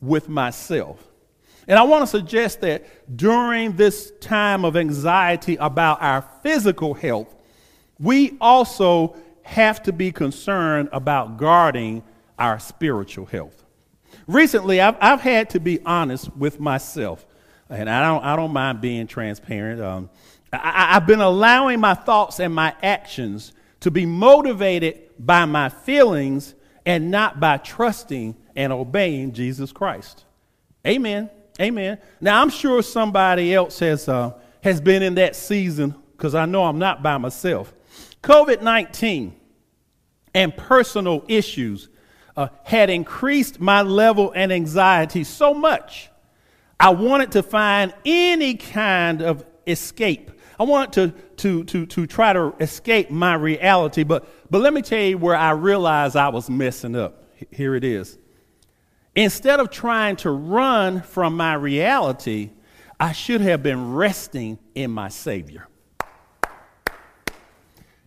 with 0.00 0.28
myself. 0.28 1.02
And 1.66 1.78
I 1.78 1.82
want 1.82 2.02
to 2.02 2.06
suggest 2.06 2.60
that 2.60 3.16
during 3.16 3.76
this 3.76 4.12
time 4.20 4.64
of 4.64 4.76
anxiety 4.76 5.56
about 5.56 6.02
our 6.02 6.22
physical 6.42 6.94
health, 6.94 7.34
we 7.98 8.36
also 8.40 9.16
have 9.42 9.82
to 9.84 9.92
be 9.92 10.12
concerned 10.12 10.88
about 10.92 11.36
guarding 11.36 12.02
our 12.38 12.58
spiritual 12.58 13.26
health. 13.26 13.64
Recently, 14.26 14.80
I've, 14.80 14.96
I've 15.00 15.20
had 15.20 15.50
to 15.50 15.60
be 15.60 15.80
honest 15.84 16.34
with 16.36 16.60
myself, 16.60 17.26
and 17.68 17.88
I 17.88 18.06
don't, 18.06 18.24
I 18.24 18.36
don't 18.36 18.52
mind 18.52 18.80
being 18.80 19.06
transparent. 19.06 19.80
Um, 19.80 20.10
I, 20.62 20.96
I've 20.96 21.06
been 21.06 21.20
allowing 21.20 21.80
my 21.80 21.94
thoughts 21.94 22.40
and 22.40 22.54
my 22.54 22.74
actions 22.82 23.52
to 23.80 23.90
be 23.90 24.06
motivated 24.06 25.10
by 25.18 25.44
my 25.44 25.68
feelings 25.68 26.54
and 26.86 27.10
not 27.10 27.40
by 27.40 27.58
trusting 27.58 28.36
and 28.56 28.72
obeying 28.72 29.32
Jesus 29.32 29.72
Christ. 29.72 30.24
Amen. 30.86 31.30
Amen. 31.60 31.98
Now, 32.20 32.42
I'm 32.42 32.50
sure 32.50 32.82
somebody 32.82 33.54
else 33.54 33.78
has, 33.78 34.08
uh, 34.08 34.32
has 34.62 34.80
been 34.80 35.02
in 35.02 35.14
that 35.16 35.36
season 35.36 35.94
because 36.16 36.34
I 36.34 36.46
know 36.46 36.64
I'm 36.64 36.78
not 36.78 37.02
by 37.02 37.16
myself. 37.18 37.72
COVID 38.22 38.62
19 38.62 39.34
and 40.34 40.56
personal 40.56 41.24
issues 41.28 41.88
uh, 42.36 42.48
had 42.64 42.90
increased 42.90 43.60
my 43.60 43.82
level 43.82 44.32
and 44.34 44.52
anxiety 44.52 45.24
so 45.24 45.54
much, 45.54 46.10
I 46.80 46.90
wanted 46.90 47.32
to 47.32 47.42
find 47.42 47.94
any 48.04 48.54
kind 48.54 49.22
of 49.22 49.44
escape. 49.66 50.32
I 50.58 50.62
wanted 50.64 50.92
to, 50.92 51.22
to, 51.36 51.64
to, 51.64 51.86
to 51.86 52.06
try 52.06 52.32
to 52.32 52.54
escape 52.60 53.10
my 53.10 53.34
reality. 53.34 54.04
But, 54.04 54.28
but 54.50 54.60
let 54.60 54.72
me 54.72 54.82
tell 54.82 55.00
you 55.00 55.18
where 55.18 55.36
I 55.36 55.50
realized 55.50 56.16
I 56.16 56.28
was 56.28 56.48
messing 56.48 56.94
up. 56.96 57.24
Here 57.50 57.74
it 57.74 57.84
is. 57.84 58.18
Instead 59.16 59.60
of 59.60 59.70
trying 59.70 60.16
to 60.16 60.30
run 60.30 61.02
from 61.02 61.36
my 61.36 61.54
reality, 61.54 62.50
I 62.98 63.12
should 63.12 63.40
have 63.40 63.62
been 63.62 63.94
resting 63.94 64.58
in 64.74 64.90
my 64.90 65.08
Savior. 65.08 65.68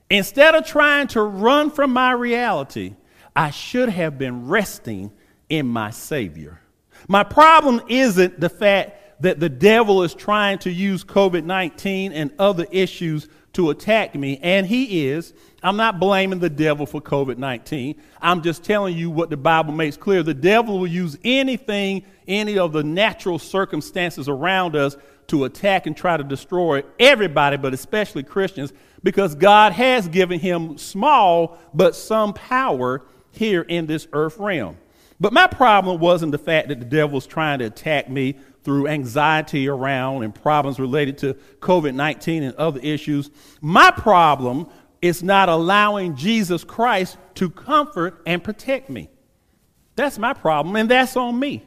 Instead 0.09 0.55
of 0.55 0.65
trying 0.65 1.07
to 1.07 1.21
run 1.21 1.69
from 1.69 1.91
my 1.91 2.11
reality, 2.11 2.95
I 3.35 3.51
should 3.51 3.89
have 3.89 4.17
been 4.17 4.47
resting 4.47 5.11
in 5.49 5.67
my 5.67 5.91
Savior. 5.91 6.59
My 7.07 7.23
problem 7.23 7.81
isn't 7.87 8.39
the 8.39 8.49
fact 8.49 9.06
that 9.19 9.39
the 9.39 9.49
devil 9.49 10.03
is 10.03 10.13
trying 10.13 10.59
to 10.59 10.71
use 10.71 11.03
COVID 11.03 11.43
19 11.43 12.11
and 12.11 12.31
other 12.37 12.65
issues 12.71 13.27
to 13.53 13.71
attack 13.71 14.13
me, 14.13 14.39
and 14.43 14.67
he 14.67 15.07
is. 15.07 15.33
I'm 15.63 15.77
not 15.77 15.99
blaming 15.99 16.37
the 16.37 16.49
devil 16.49 16.85
for 16.85 17.01
COVID 17.01 17.37
19. 17.37 17.95
I'm 18.21 18.43
just 18.43 18.63
telling 18.63 18.95
you 18.95 19.09
what 19.09 19.31
the 19.31 19.37
Bible 19.37 19.73
makes 19.73 19.97
clear. 19.97 20.21
The 20.21 20.33
devil 20.33 20.79
will 20.79 20.87
use 20.87 21.17
anything, 21.23 22.03
any 22.27 22.59
of 22.59 22.71
the 22.71 22.83
natural 22.83 23.39
circumstances 23.39 24.29
around 24.29 24.75
us 24.75 24.95
to 25.27 25.45
attack 25.45 25.87
and 25.87 25.97
try 25.97 26.17
to 26.17 26.23
destroy 26.23 26.83
everybody, 26.99 27.57
but 27.57 27.73
especially 27.73 28.23
Christians, 28.23 28.73
because 29.03 29.35
God 29.35 29.73
has 29.73 30.07
given 30.07 30.39
him 30.39 30.77
small 30.77 31.57
but 31.73 31.95
some 31.95 32.33
power 32.33 33.03
here 33.31 33.61
in 33.63 33.87
this 33.87 34.07
earth 34.13 34.37
realm. 34.37 34.77
But 35.19 35.33
my 35.33 35.47
problem 35.47 35.99
wasn't 35.99 36.31
the 36.31 36.37
fact 36.37 36.67
that 36.67 36.79
the 36.79 36.85
devil 36.85 37.15
was 37.15 37.25
trying 37.25 37.59
to 37.59 37.65
attack 37.65 38.09
me 38.09 38.35
through 38.67 38.85
anxiety 38.85 39.69
around 39.69 40.23
and 40.23 40.35
problems 40.35 40.77
related 40.77 41.17
to 41.17 41.35
COVID 41.61 41.95
19 41.95 42.43
and 42.43 42.53
other 42.55 42.81
issues. 42.81 43.31
My 43.61 43.91
problem 43.91 44.67
is 45.01 45.23
not 45.23 45.47
allowing 45.47 46.17
Jesus 46.17 46.65
Christ 46.65 47.17
to 47.35 47.49
comfort 47.49 48.21
and 48.25 48.43
protect 48.43 48.89
me. 48.89 49.09
That's 49.95 50.19
my 50.19 50.33
problem, 50.33 50.75
and 50.75 50.91
that's 50.91 51.15
on 51.15 51.39
me. 51.39 51.63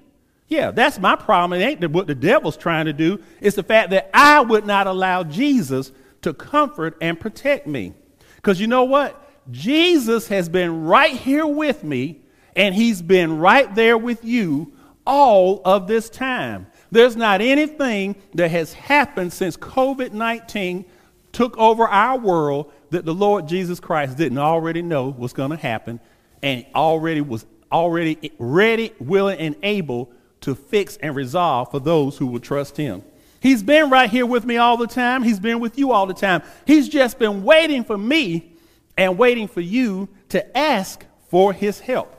Yeah, 0.46 0.72
that's 0.72 0.98
my 0.98 1.16
problem. 1.16 1.58
It 1.58 1.64
ain't 1.64 1.90
what 1.90 2.06
the 2.06 2.14
devil's 2.14 2.58
trying 2.58 2.84
to 2.84 2.92
do. 2.92 3.18
It's 3.40 3.56
the 3.56 3.62
fact 3.62 3.88
that 3.92 4.10
I 4.12 4.42
would 4.42 4.66
not 4.66 4.86
allow 4.86 5.22
Jesus 5.24 5.92
to 6.20 6.34
comfort 6.34 6.98
and 7.00 7.18
protect 7.18 7.66
me. 7.66 7.94
Because 8.36 8.60
you 8.60 8.66
know 8.66 8.84
what? 8.84 9.26
Jesus 9.50 10.28
has 10.28 10.50
been 10.50 10.84
right 10.84 11.16
here 11.16 11.46
with 11.46 11.82
me, 11.82 12.20
and 12.54 12.74
he's 12.74 13.00
been 13.00 13.38
right 13.38 13.74
there 13.74 13.96
with 13.96 14.22
you 14.22 14.74
all 15.06 15.62
of 15.64 15.86
this 15.86 16.08
time. 16.08 16.66
There's 16.90 17.16
not 17.16 17.40
anything 17.40 18.16
that 18.34 18.50
has 18.50 18.72
happened 18.72 19.32
since 19.32 19.56
COVID 19.56 20.12
19 20.12 20.84
took 21.32 21.56
over 21.58 21.86
our 21.86 22.18
world 22.18 22.72
that 22.90 23.04
the 23.04 23.14
Lord 23.14 23.46
Jesus 23.46 23.78
Christ 23.78 24.16
didn't 24.16 24.38
already 24.38 24.82
know 24.82 25.08
was 25.08 25.32
going 25.32 25.50
to 25.50 25.56
happen 25.56 26.00
and 26.42 26.66
already 26.74 27.20
was 27.20 27.46
already 27.70 28.32
ready, 28.38 28.92
willing, 28.98 29.38
and 29.38 29.56
able 29.62 30.10
to 30.40 30.54
fix 30.54 30.96
and 30.96 31.14
resolve 31.14 31.70
for 31.70 31.80
those 31.80 32.16
who 32.16 32.26
will 32.26 32.40
trust 32.40 32.76
him. 32.76 33.02
He's 33.40 33.62
been 33.62 33.90
right 33.90 34.10
here 34.10 34.26
with 34.26 34.44
me 34.44 34.56
all 34.56 34.76
the 34.76 34.86
time. 34.86 35.22
He's 35.22 35.40
been 35.40 35.60
with 35.60 35.78
you 35.78 35.92
all 35.92 36.06
the 36.06 36.14
time. 36.14 36.42
He's 36.66 36.88
just 36.88 37.18
been 37.18 37.42
waiting 37.42 37.84
for 37.84 37.96
me 37.96 38.52
and 38.96 39.16
waiting 39.16 39.48
for 39.48 39.60
you 39.60 40.08
to 40.30 40.56
ask 40.56 41.04
for 41.28 41.52
his 41.52 41.80
help. 41.80 42.14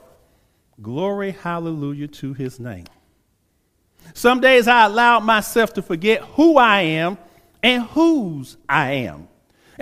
Glory, 0.80 1.32
hallelujah 1.32 2.08
to 2.08 2.32
his 2.32 2.58
name. 2.58 2.86
Some 4.14 4.40
days 4.40 4.68
I 4.68 4.84
allow 4.84 5.20
myself 5.20 5.72
to 5.74 5.82
forget 5.82 6.22
who 6.22 6.58
I 6.58 6.80
am 6.80 7.18
and 7.62 7.82
whose 7.84 8.56
I 8.68 8.92
am. 8.92 9.28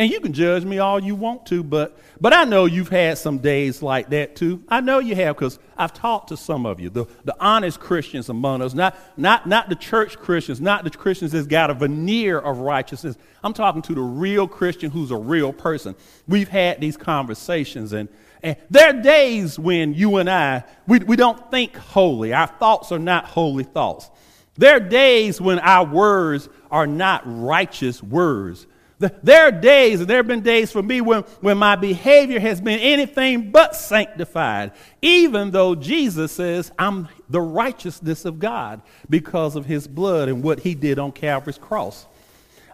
And 0.00 0.11
you 0.11 0.19
can 0.19 0.33
judge 0.33 0.64
me 0.64 0.78
all 0.78 0.99
you 0.99 1.14
want 1.14 1.45
to, 1.49 1.62
but, 1.62 1.99
but 2.19 2.33
I 2.33 2.45
know 2.45 2.64
you've 2.64 2.88
had 2.88 3.19
some 3.19 3.37
days 3.37 3.83
like 3.83 4.09
that 4.09 4.35
too. 4.35 4.64
I 4.66 4.80
know 4.80 4.99
you 4.99 5.14
have 5.14 5.37
because 5.37 5.59
I've 5.76 5.92
talked 5.92 6.28
to 6.28 6.38
some 6.38 6.64
of 6.64 6.80
you, 6.80 6.88
the, 6.88 7.04
the 7.26 7.37
honest 7.38 7.80
Christians 7.80 8.30
among 8.30 8.62
us, 8.62 8.73
not, 8.73 8.97
not, 9.19 9.47
not 9.47 9.69
the 9.69 9.75
church 9.75 10.16
Christians, 10.16 10.59
not 10.59 10.85
the 10.85 10.90
Christians 10.90 11.33
that's 11.33 11.47
got 11.47 11.69
a 11.69 11.75
veneer 11.75 12.38
of 12.38 12.61
righteousness. 12.61 13.19
I'm 13.45 13.52
talking 13.52 13.83
to 13.83 13.95
the 13.95 14.00
real 14.00 14.49
Christian 14.49 14.90
who's 14.90 15.11
a 15.11 15.19
real 15.19 15.52
person. 15.52 15.95
We've 16.26 16.49
had 16.49 16.80
these 16.80 16.97
conversations, 16.97 17.92
and, 17.92 18.09
and 18.42 18.57
there 18.71 18.88
are 18.88 19.02
days 19.02 19.59
when 19.59 19.92
you 19.92 20.16
and 20.16 20.30
I, 20.30 20.64
we, 20.87 21.00
we 21.00 21.16
don't 21.16 21.50
think 21.50 21.76
holy. 21.76 22.33
Our 22.33 22.47
thoughts 22.47 22.90
are 22.90 22.99
not 22.99 23.26
holy 23.26 23.64
thoughts. 23.64 24.09
There 24.57 24.76
are 24.76 24.80
days 24.80 25.42
when 25.42 25.59
our 25.59 25.85
words 25.85 26.49
are 26.71 26.87
not 26.87 27.23
righteous 27.26 28.02
words. 28.02 28.66
There 29.00 29.49
are 29.49 29.50
days, 29.50 30.00
and 30.00 30.09
there 30.09 30.19
have 30.19 30.26
been 30.26 30.42
days 30.42 30.71
for 30.71 30.83
me 30.83 31.00
when, 31.00 31.23
when 31.40 31.57
my 31.57 31.75
behavior 31.75 32.38
has 32.38 32.61
been 32.61 32.78
anything 32.80 33.50
but 33.50 33.75
sanctified, 33.75 34.73
even 35.00 35.52
though 35.52 35.75
Jesus 35.75 36.33
says 36.33 36.71
I'm 36.78 37.09
the 37.30 37.40
righteousness 37.40 38.26
of 38.26 38.38
God 38.38 38.83
because 39.09 39.57
of 39.57 39.64
his 39.64 39.88
blood 39.88 40.28
and 40.28 40.42
what 40.42 40.61
he 40.61 40.75
did 40.75 40.99
on 40.99 41.12
Calvary's 41.12 41.57
cross. 41.57 42.07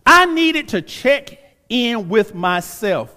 I 0.05 0.27
needed 0.27 0.67
to 0.69 0.83
check 0.83 1.39
in 1.69 2.09
with 2.09 2.35
myself 2.35 3.17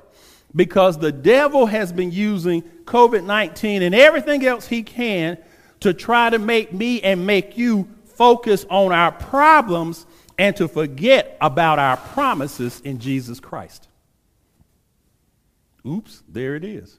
because 0.55 0.99
the 0.99 1.11
devil 1.11 1.65
has 1.65 1.91
been 1.91 2.11
using 2.11 2.61
COVID 2.85 3.23
19 3.23 3.81
and 3.81 3.95
everything 3.95 4.45
else 4.45 4.67
he 4.67 4.83
can 4.83 5.39
to 5.79 5.95
try 5.95 6.29
to 6.29 6.37
make 6.37 6.73
me 6.73 7.01
and 7.01 7.25
make 7.25 7.57
you 7.57 7.87
focus 8.05 8.65
on 8.69 8.91
our 8.91 9.11
problems 9.11 10.05
and 10.39 10.55
to 10.55 10.69
forget 10.69 11.38
about 11.41 11.77
our 11.79 11.98
promises 11.98 12.79
in 12.86 12.98
Jesus 12.98 13.41
Christ. 13.41 13.89
Oops, 15.86 16.24
there 16.29 16.55
it 16.55 16.63
is. 16.63 16.98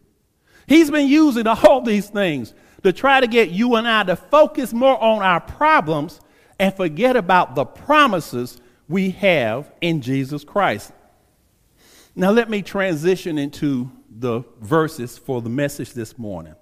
He's 0.67 0.91
been 0.91 1.09
using 1.09 1.47
all 1.47 1.81
these 1.81 2.11
things 2.11 2.53
to 2.83 2.93
try 2.93 3.19
to 3.19 3.27
get 3.27 3.49
you 3.49 3.77
and 3.77 3.89
I 3.89 4.05
to 4.05 4.15
focus 4.15 4.75
more 4.75 5.03
on 5.03 5.23
our 5.23 5.41
problems 5.41 6.21
and 6.59 6.75
forget 6.75 7.17
about 7.17 7.55
the 7.55 7.65
promises 7.65 8.61
we 8.89 9.11
have 9.13 9.73
in 9.81 10.03
Jesus 10.03 10.45
Christ. 10.45 10.93
Now, 12.15 12.33
let 12.33 12.51
me 12.51 12.61
transition 12.61 13.39
into 13.39 13.91
the 14.11 14.43
verses 14.61 15.17
for 15.17 15.41
the 15.41 15.49
message 15.49 15.95
this 15.95 16.19
morning. 16.19 16.55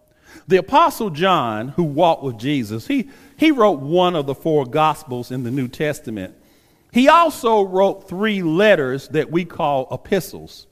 The 0.47 0.58
Apostle 0.58 1.11
John, 1.11 1.68
who 1.68 1.82
walked 1.82 2.23
with 2.23 2.38
Jesus, 2.38 2.87
he, 2.87 3.08
he 3.37 3.50
wrote 3.50 3.80
one 3.80 4.14
of 4.14 4.26
the 4.26 4.35
four 4.35 4.64
Gospels 4.64 5.32
in 5.32 5.42
the 5.42 5.50
New 5.50 5.66
Testament. 5.66 6.37
He 6.92 7.09
also 7.09 7.62
wrote 7.62 8.09
three 8.09 8.42
letters 8.42 9.09
that 9.09 9.31
we 9.31 9.44
call 9.44 9.88
epistles. 9.92 10.66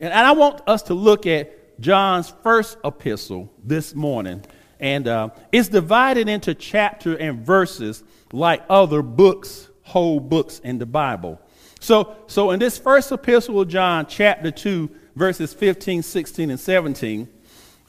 And, 0.00 0.12
I 0.12 0.32
want 0.32 0.62
us 0.66 0.82
to 0.84 0.94
look 0.94 1.26
at 1.26 1.80
John's 1.80 2.32
first 2.42 2.78
epistle 2.84 3.52
this 3.62 3.94
morning. 3.94 4.44
And 4.80 5.06
uh, 5.06 5.30
it's 5.52 5.68
divided 5.68 6.28
into 6.28 6.54
chapter 6.54 7.14
and 7.14 7.46
verses 7.46 8.02
like 8.32 8.64
other 8.68 9.02
books, 9.02 9.68
whole 9.82 10.18
books 10.18 10.58
in 10.60 10.78
the 10.78 10.86
Bible. 10.86 11.40
So, 11.80 12.16
so 12.26 12.50
in 12.50 12.58
this 12.58 12.78
first 12.78 13.12
epistle 13.12 13.60
of 13.60 13.68
John, 13.68 14.06
chapter 14.06 14.50
2, 14.50 14.90
verses 15.14 15.54
15, 15.54 16.02
16, 16.02 16.50
and 16.50 16.58
17, 16.58 17.28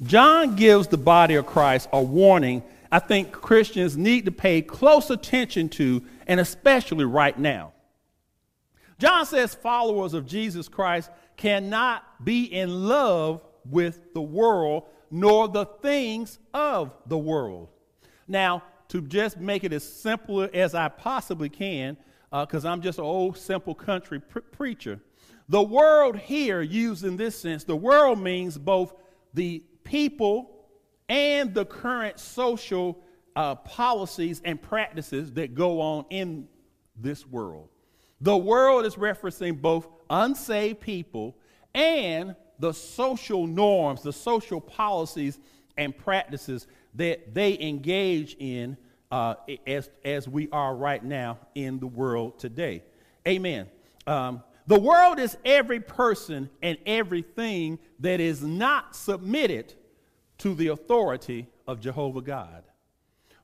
John 0.04 0.56
gives 0.56 0.88
the 0.88 0.98
body 0.98 1.36
of 1.36 1.46
Christ 1.46 1.90
a 1.94 2.02
warning 2.02 2.62
I 2.94 3.00
think 3.00 3.32
Christians 3.32 3.98
need 3.98 4.26
to 4.26 4.32
pay 4.32 4.62
close 4.62 5.10
attention 5.10 5.68
to 5.70 6.04
and 6.28 6.40
especially 6.40 7.06
right 7.06 7.38
now. 7.38 7.74
John 9.00 9.26
says 9.26 9.54
followers 9.54 10.14
of 10.14 10.26
Jesus 10.26 10.68
Christ 10.68 11.10
cannot 11.36 12.24
be 12.24 12.44
in 12.46 12.88
love 12.88 13.44
with 13.70 14.14
the 14.14 14.22
world 14.22 14.84
nor 15.10 15.48
the 15.48 15.66
things 15.66 16.40
of 16.54 16.92
the 17.06 17.18
world. 17.18 17.70
Now, 18.28 18.64
to 18.90 19.02
just 19.02 19.38
make 19.38 19.64
it 19.64 19.74
as 19.74 19.84
simple 19.84 20.48
as 20.54 20.76
I 20.76 20.90
possibly 20.90 21.50
can, 21.50 21.98
because 22.32 22.66
uh, 22.66 22.70
I'm 22.70 22.82
just 22.82 22.98
an 22.98 23.06
old, 23.06 23.38
simple 23.38 23.76
country 23.76 24.20
pr- 24.20 24.40
preacher, 24.40 25.00
the 25.50 25.62
world 25.62 26.18
here, 26.18 26.62
used 26.62 27.04
in 27.04 27.18
this 27.18 27.40
sense, 27.40 27.64
the 27.64 27.76
world 27.76 28.20
means 28.20 28.58
both 28.58 28.94
the 29.34 29.64
people 29.84 30.68
and 31.10 31.54
the 31.54 31.66
current 31.66 32.20
social 32.20 33.04
uh, 33.36 33.56
policies 33.56 34.42
and 34.46 34.62
practices 34.62 35.32
that 35.34 35.56
go 35.56 35.82
on 35.82 36.06
in 36.10 36.48
this 36.96 37.26
world. 37.26 37.70
The 38.22 38.38
world 38.38 38.86
is 38.86 38.96
referencing 38.96 39.62
both 39.62 39.88
unsaved 40.10 40.80
people 40.80 41.36
and 41.74 42.36
the 42.60 42.74
social 42.74 43.48
norms, 43.48 44.04
the 44.04 44.14
social 44.14 44.62
policies 44.62 45.40
and 45.78 45.98
practices 45.98 46.68
that 46.94 47.34
they 47.34 47.60
engage 47.60 48.36
in 48.40 48.78
uh, 49.12 49.36
as, 49.68 49.90
as 50.06 50.28
we 50.28 50.50
are 50.52 50.76
right 50.76 51.04
now 51.04 51.38
in 51.56 51.80
the 51.80 51.88
world 51.88 52.40
today. 52.40 52.84
Amen. 53.28 53.68
Um, 54.08 54.44
the 54.68 54.80
world 54.80 55.20
is 55.20 55.38
every 55.44 55.80
person 55.80 56.50
and 56.62 56.78
everything 56.86 57.80
that 58.00 58.20
is 58.20 58.42
not 58.42 58.96
submitted 58.96 59.74
to 60.40 60.56
the 60.56 60.70
authority 60.70 61.48
of 61.68 61.80
Jehovah 61.80 62.22
God. 62.22 62.64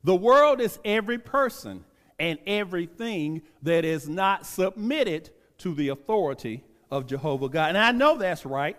The 0.03 0.15
world 0.15 0.61
is 0.61 0.79
every 0.85 1.17
person 1.17 1.83
and 2.17 2.39
everything 2.45 3.41
that 3.63 3.85
is 3.85 4.07
not 4.07 4.45
submitted 4.45 5.29
to 5.59 5.73
the 5.73 5.89
authority 5.89 6.63
of 6.91 7.07
Jehovah 7.07 7.49
God. 7.49 7.69
And 7.69 7.77
I 7.77 7.91
know 7.91 8.17
that's 8.17 8.45
right 8.45 8.77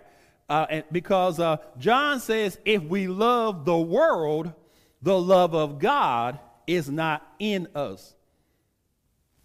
uh, 0.49 0.81
because 0.91 1.39
uh, 1.39 1.57
John 1.77 2.19
says 2.19 2.59
if 2.65 2.83
we 2.83 3.07
love 3.07 3.65
the 3.65 3.77
world, 3.77 4.53
the 5.01 5.17
love 5.17 5.55
of 5.55 5.79
God 5.79 6.39
is 6.67 6.89
not 6.89 7.25
in 7.39 7.67
us. 7.75 8.15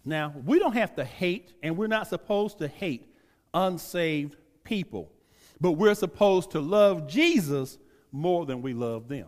Now, 0.05 0.33
we 0.45 0.59
don't 0.59 0.73
have 0.73 0.95
to 0.95 1.03
hate, 1.03 1.53
and 1.61 1.75
we're 1.75 1.87
not 1.87 2.07
supposed 2.07 2.59
to 2.59 2.67
hate 2.67 3.13
unsaved 3.53 4.37
people, 4.63 5.11
but 5.59 5.73
we're 5.73 5.95
supposed 5.95 6.51
to 6.51 6.59
love 6.59 7.07
Jesus 7.07 7.77
more 8.11 8.45
than 8.45 8.61
we 8.61 8.73
love 8.73 9.07
them. 9.07 9.27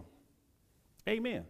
Amen. 1.08 1.46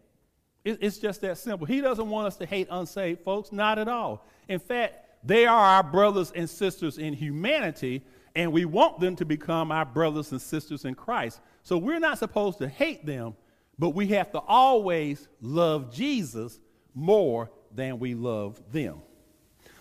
It's 0.80 0.98
just 0.98 1.22
that 1.22 1.38
simple. 1.38 1.66
He 1.66 1.82
doesn't 1.82 2.10
want 2.10 2.28
us 2.28 2.36
to 2.38 2.46
hate 2.46 2.68
unsaved 2.70 3.22
folks, 3.22 3.52
not 3.52 3.80
at 3.80 3.88
all. 3.88 4.26
In 4.48 4.60
fact, 4.60 5.06
they 5.24 5.46
are 5.46 5.60
our 5.60 5.84
brothers 5.84 6.32
and 6.36 6.50
sisters 6.50 6.98
in 6.98 7.14
humanity, 7.14 8.04
and 8.36 8.52
we 8.52 8.66
want 8.66 9.00
them 9.00 9.16
to 9.18 9.26
become 9.26 9.72
our 9.72 9.86
brothers 9.86 10.32
and 10.32 10.42
sisters 10.42 10.86
in 10.86 10.96
Christ. 10.96 11.40
So 11.64 11.78
we're 11.78 12.00
not 12.00 12.20
supposed 12.20 12.58
to 12.60 12.68
hate 12.68 13.06
them, 13.06 13.36
but 13.78 13.90
we 13.90 14.08
have 14.08 14.32
to 14.32 14.40
always 14.40 15.28
love 15.42 15.94
Jesus 15.94 16.60
more 16.94 17.50
than 17.74 18.00
we 18.00 18.16
love 18.16 18.62
them. 18.72 19.02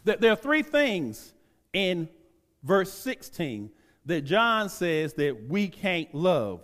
There 0.04 0.32
are 0.32 0.36
three 0.36 0.62
things 0.62 1.34
in 1.72 2.08
verse 2.62 2.92
16 2.92 3.70
that 4.06 4.22
John 4.22 4.68
says 4.68 5.14
that 5.14 5.48
we 5.48 5.68
can't 5.68 6.12
love. 6.14 6.62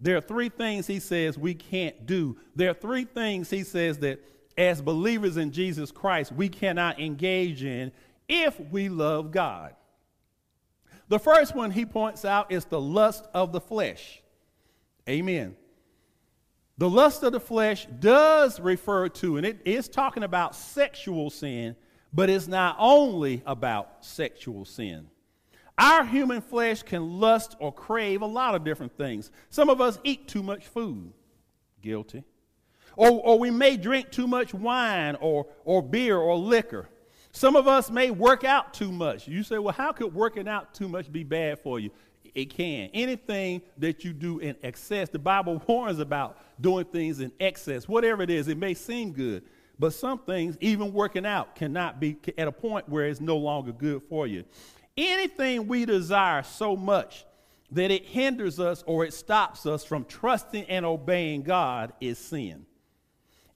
There 0.00 0.16
are 0.16 0.20
three 0.20 0.48
things 0.48 0.86
he 0.86 1.00
says 1.00 1.36
we 1.36 1.54
can't 1.54 2.06
do. 2.06 2.36
There 2.54 2.70
are 2.70 2.74
three 2.74 3.04
things 3.04 3.50
he 3.50 3.64
says 3.64 3.98
that 3.98 4.20
as 4.56 4.80
believers 4.80 5.36
in 5.36 5.50
Jesus 5.50 5.90
Christ 5.90 6.32
we 6.32 6.48
cannot 6.48 7.00
engage 7.00 7.64
in 7.64 7.92
if 8.28 8.58
we 8.70 8.88
love 8.88 9.30
God. 9.30 9.74
The 11.08 11.18
first 11.18 11.54
one 11.54 11.70
he 11.70 11.86
points 11.86 12.24
out 12.24 12.52
is 12.52 12.66
the 12.66 12.80
lust 12.80 13.26
of 13.32 13.52
the 13.52 13.60
flesh. 13.60 14.22
Amen. 15.08 15.56
The 16.76 16.88
lust 16.88 17.22
of 17.24 17.32
the 17.32 17.40
flesh 17.40 17.88
does 17.98 18.60
refer 18.60 19.08
to, 19.08 19.36
and 19.36 19.44
it 19.44 19.60
is 19.64 19.88
talking 19.88 20.22
about 20.22 20.54
sexual 20.54 21.30
sin, 21.30 21.74
but 22.12 22.30
it's 22.30 22.46
not 22.46 22.76
only 22.78 23.42
about 23.46 24.04
sexual 24.04 24.64
sin. 24.64 25.08
Our 25.78 26.04
human 26.04 26.40
flesh 26.40 26.82
can 26.82 27.20
lust 27.20 27.56
or 27.60 27.72
crave 27.72 28.22
a 28.22 28.26
lot 28.26 28.56
of 28.56 28.64
different 28.64 28.96
things. 28.96 29.30
Some 29.48 29.70
of 29.70 29.80
us 29.80 29.98
eat 30.02 30.26
too 30.26 30.42
much 30.42 30.66
food, 30.66 31.12
guilty. 31.80 32.24
Or, 32.96 33.10
or 33.10 33.38
we 33.38 33.50
may 33.52 33.76
drink 33.76 34.10
too 34.10 34.26
much 34.26 34.52
wine 34.52 35.16
or, 35.20 35.46
or 35.64 35.80
beer 35.82 36.16
or 36.16 36.36
liquor. 36.36 36.88
Some 37.30 37.54
of 37.54 37.68
us 37.68 37.90
may 37.90 38.10
work 38.10 38.42
out 38.42 38.74
too 38.74 38.90
much. 38.90 39.28
You 39.28 39.44
say, 39.44 39.58
well, 39.58 39.72
how 39.72 39.92
could 39.92 40.12
working 40.12 40.48
out 40.48 40.74
too 40.74 40.88
much 40.88 41.12
be 41.12 41.22
bad 41.22 41.60
for 41.60 41.78
you? 41.78 41.90
It 42.34 42.46
can. 42.46 42.90
Anything 42.92 43.62
that 43.78 44.04
you 44.04 44.12
do 44.12 44.40
in 44.40 44.56
excess, 44.64 45.08
the 45.08 45.20
Bible 45.20 45.62
warns 45.68 46.00
about 46.00 46.38
doing 46.60 46.86
things 46.86 47.20
in 47.20 47.30
excess. 47.38 47.86
Whatever 47.86 48.22
it 48.22 48.30
is, 48.30 48.48
it 48.48 48.58
may 48.58 48.74
seem 48.74 49.12
good, 49.12 49.44
but 49.78 49.92
some 49.92 50.18
things, 50.18 50.56
even 50.60 50.92
working 50.92 51.24
out, 51.24 51.54
cannot 51.54 52.00
be 52.00 52.18
at 52.36 52.48
a 52.48 52.52
point 52.52 52.88
where 52.88 53.06
it's 53.06 53.20
no 53.20 53.36
longer 53.36 53.70
good 53.70 54.02
for 54.08 54.26
you. 54.26 54.44
Anything 54.98 55.68
we 55.68 55.84
desire 55.84 56.42
so 56.42 56.74
much 56.74 57.24
that 57.70 57.92
it 57.92 58.04
hinders 58.04 58.58
us 58.58 58.82
or 58.84 59.04
it 59.04 59.14
stops 59.14 59.64
us 59.64 59.84
from 59.84 60.04
trusting 60.04 60.64
and 60.64 60.84
obeying 60.84 61.42
God 61.42 61.92
is 62.00 62.18
sin. 62.18 62.66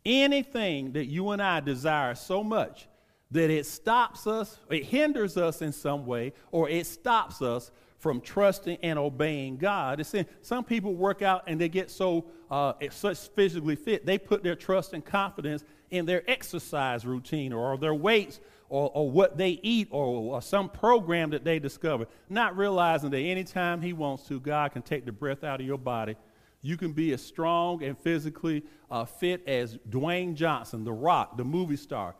Anything 0.05 0.93
that 0.93 1.07
you 1.07 1.31
and 1.31 1.43
I 1.43 1.59
desire 1.59 2.15
so 2.15 2.45
much 2.45 2.87
that 3.33 3.51
it 3.51 3.67
stops 3.67 4.29
us, 4.29 4.57
it 4.71 4.85
hinders 4.85 5.37
us 5.37 5.63
in 5.63 5.73
some 5.73 6.07
way, 6.07 6.33
or 6.53 6.69
it 6.69 6.87
stops 6.87 7.43
us 7.43 7.73
from 7.99 8.21
trusting 8.21 8.79
and 8.81 8.97
obeying 8.97 9.57
God. 9.57 9.99
It's 9.99 10.15
in, 10.15 10.27
some 10.43 10.63
people 10.63 10.95
work 10.95 11.23
out 11.23 11.43
and 11.49 11.61
they 11.61 11.69
get 11.69 11.91
so 11.91 12.27
uh, 12.53 12.75
such 12.91 13.19
physically 13.19 13.75
fit, 13.75 14.07
they 14.07 14.19
put 14.19 14.45
their 14.45 14.55
trust 14.55 14.93
and 14.93 15.05
confidence 15.05 15.65
in 15.91 16.07
their 16.07 16.29
exercise 16.31 17.05
routine 17.05 17.53
or 17.53 17.77
their 17.79 17.95
weights 17.95 18.39
or, 18.73 18.91
or, 18.95 19.11
what 19.11 19.37
they 19.37 19.61
eat 19.63 19.89
or, 19.91 20.35
or, 20.35 20.43
some 20.43 20.69
program 20.69 21.31
that 21.31 21.45
they 21.45 21.59
discover, 21.59 22.07
not 22.29 22.57
realizing 22.57 23.11
that 23.11 23.19
anytime 23.19 23.81
He 23.83 23.93
wants 23.93 24.25
to, 24.29 24.41
God 24.41 24.73
can 24.73 24.83
take 24.83 25.05
the 25.05 25.13
breath 25.13 25.45
out 25.45 25.61
of 25.61 25.67
your 25.67 25.79
body. 25.79 26.17
You 26.63 26.77
can 26.77 26.93
be 26.93 27.13
as 27.13 27.23
strong 27.23 27.83
and 27.83 27.99
physically 27.99 28.65
uh, 28.91 29.05
fit 29.05 29.47
as 29.47 29.77
Dwayne 29.89 30.35
Johnson, 30.35 30.85
the 30.85 30.93
rock, 30.93 31.37
the 31.37 31.45
movie 31.45 31.77
star, 31.77 32.15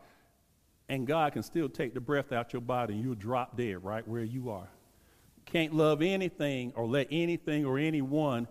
and 0.89 1.07
God 1.07 1.33
can 1.33 1.43
still 1.43 1.69
take 1.69 1.93
the 1.93 2.01
breath 2.01 2.31
out 2.31 2.53
your 2.53 2.61
body 2.61 2.93
and 2.93 3.03
you'll 3.03 3.15
drop 3.15 3.57
dead 3.57 3.83
right 3.83 4.07
where 4.07 4.23
you 4.23 4.49
are 4.49 4.69
can't 5.45 5.73
love 5.73 6.01
anything 6.01 6.73
or 6.75 6.87
let 6.87 7.07
anything 7.11 7.65
or 7.65 7.77
anyone 7.77 8.47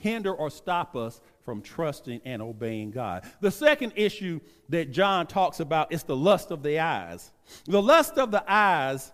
hinder 0.00 0.32
or 0.32 0.50
stop 0.50 0.96
us 0.96 1.20
from 1.46 1.62
trusting 1.62 2.20
and 2.26 2.42
obeying 2.42 2.90
God. 2.90 3.24
The 3.40 3.50
second 3.50 3.94
issue 3.96 4.40
that 4.68 4.90
John 4.90 5.26
talks 5.26 5.60
about 5.60 5.92
is 5.92 6.02
the 6.02 6.16
lust 6.16 6.50
of 6.50 6.62
the 6.62 6.80
eyes. 6.80 7.32
The 7.64 7.80
lust 7.80 8.18
of 8.18 8.30
the 8.30 8.44
eyes 8.46 9.12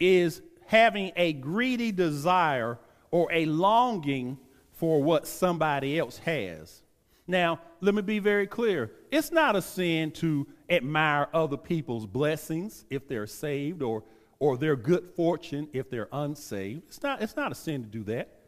is 0.00 0.40
having 0.66 1.12
a 1.16 1.34
greedy 1.34 1.92
desire 1.92 2.78
or 3.10 3.30
a 3.30 3.44
longing 3.44 4.38
for 4.70 5.02
what 5.02 5.26
somebody 5.26 5.98
else 5.98 6.16
has. 6.18 6.82
Now, 7.26 7.60
let 7.80 7.94
me 7.94 8.02
be 8.02 8.20
very 8.20 8.46
clear. 8.46 8.92
It's 9.10 9.30
not 9.30 9.56
a 9.56 9.62
sin 9.62 10.12
to 10.12 10.46
admire 10.70 11.28
other 11.34 11.56
people's 11.56 12.06
blessings 12.06 12.84
if 12.88 13.06
they're 13.06 13.26
saved 13.26 13.82
or 13.82 14.04
or 14.42 14.56
their 14.56 14.74
good 14.74 15.08
fortune 15.14 15.68
if 15.72 15.88
they're 15.88 16.08
unsaved. 16.10 16.82
It's 16.88 17.00
not, 17.00 17.22
it's 17.22 17.36
not 17.36 17.52
a 17.52 17.54
sin 17.54 17.84
to 17.84 17.88
do 17.88 18.02
that. 18.04 18.40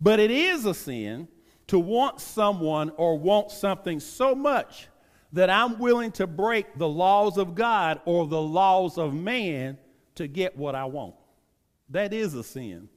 But 0.00 0.20
it 0.20 0.30
is 0.30 0.64
a 0.64 0.72
sin 0.72 1.26
to 1.70 1.78
want 1.78 2.20
someone 2.20 2.90
or 2.96 3.16
want 3.16 3.48
something 3.52 4.00
so 4.00 4.34
much 4.34 4.88
that 5.32 5.48
I'm 5.48 5.78
willing 5.78 6.10
to 6.12 6.26
break 6.26 6.76
the 6.76 6.88
laws 6.88 7.38
of 7.38 7.54
God 7.54 8.00
or 8.06 8.26
the 8.26 8.42
laws 8.42 8.98
of 8.98 9.14
man 9.14 9.78
to 10.16 10.26
get 10.26 10.56
what 10.56 10.74
I 10.74 10.86
want. 10.86 11.14
That 11.90 12.12
is 12.12 12.34
a 12.34 12.42
sin. 12.42 12.88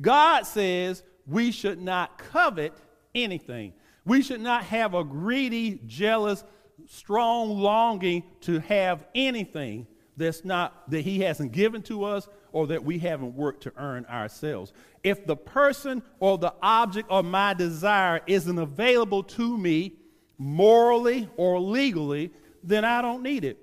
God 0.00 0.42
says 0.42 1.04
we 1.24 1.52
should 1.52 1.80
not 1.80 2.18
covet 2.18 2.72
anything. 3.14 3.74
We 4.04 4.22
should 4.22 4.40
not 4.40 4.64
have 4.64 4.94
a 4.94 5.04
greedy, 5.04 5.80
jealous, 5.86 6.42
strong 6.88 7.60
longing 7.60 8.24
to 8.40 8.58
have 8.58 9.06
anything 9.14 9.86
that's 10.16 10.44
not 10.44 10.90
that 10.90 11.02
he 11.02 11.20
hasn't 11.20 11.52
given 11.52 11.82
to 11.82 12.02
us 12.02 12.28
or 12.52 12.66
that 12.68 12.84
we 12.84 12.98
haven't 12.98 13.34
worked 13.34 13.62
to 13.64 13.72
earn 13.76 14.04
ourselves. 14.06 14.72
If 15.02 15.26
the 15.26 15.36
person 15.36 16.02
or 16.18 16.38
the 16.38 16.54
object 16.62 17.10
of 17.10 17.24
my 17.24 17.54
desire 17.54 18.20
isn't 18.26 18.58
available 18.58 19.22
to 19.22 19.58
me 19.58 19.94
morally 20.38 21.28
or 21.36 21.60
legally, 21.60 22.32
then 22.62 22.84
I 22.84 23.02
don't 23.02 23.22
need 23.22 23.44
it 23.44 23.58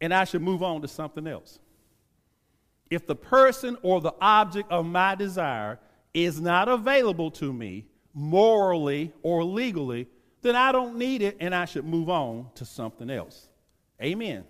and 0.00 0.12
I 0.12 0.24
should 0.24 0.42
move 0.42 0.62
on 0.62 0.82
to 0.82 0.88
something 0.88 1.26
else. 1.26 1.58
If 2.90 3.06
the 3.06 3.16
person 3.16 3.76
or 3.82 4.00
the 4.00 4.14
object 4.20 4.70
of 4.70 4.86
my 4.86 5.14
desire 5.14 5.78
is 6.14 6.40
not 6.40 6.68
available 6.68 7.30
to 7.32 7.52
me 7.52 7.86
morally 8.14 9.12
or 9.22 9.44
legally, 9.44 10.08
then 10.42 10.56
I 10.56 10.72
don't 10.72 10.96
need 10.96 11.22
it 11.22 11.36
and 11.40 11.54
I 11.54 11.64
should 11.64 11.84
move 11.84 12.08
on 12.08 12.48
to 12.54 12.64
something 12.64 13.10
else. 13.10 13.48
Amen. 14.00 14.44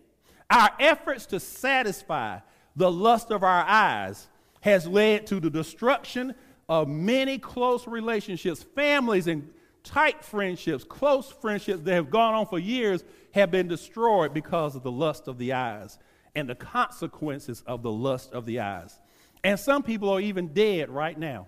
Our 0.51 0.71
efforts 0.79 1.27
to 1.27 1.41
satisfy 1.41 2.41
the 2.77 2.91
lust 2.91 3.31
of 3.31 3.43
our 3.43 3.65
eyes 3.65 4.29
has 4.61 4.87
led 4.87 5.27
to 5.29 5.41
the 5.41 5.51
destruction 5.51 6.35
of 6.69 6.89
many 6.89 7.39
close 7.39 7.87
relationships, 7.87 8.63
families 8.63 9.27
and 9.27 9.49
tight 9.83 10.25
friendships, 10.25 10.85
close 10.85 11.31
friendships 11.31 11.81
that 11.83 11.95
have 11.95 12.11
gone 12.11 12.35
on 12.35 12.47
for 12.47 12.59
years 12.59 13.05
have 13.33 13.51
been 13.51 13.69
destroyed 13.69 14.35
because 14.35 14.75
of 14.75 14.83
the 14.83 14.91
lust 14.91 15.29
of 15.29 15.39
the 15.39 15.53
eyes 15.53 15.99
and 16.35 16.49
the 16.49 16.55
consequences 16.55 17.63
of 17.67 17.83
the 17.83 17.91
lust 17.91 18.33
of 18.33 18.45
the 18.45 18.61
eyes. 18.61 18.99
And 19.45 19.59
some 19.59 19.83
people 19.83 20.11
are 20.11 20.21
even 20.21 20.49
dead 20.49 20.91
right 20.91 21.19
now. 21.19 21.47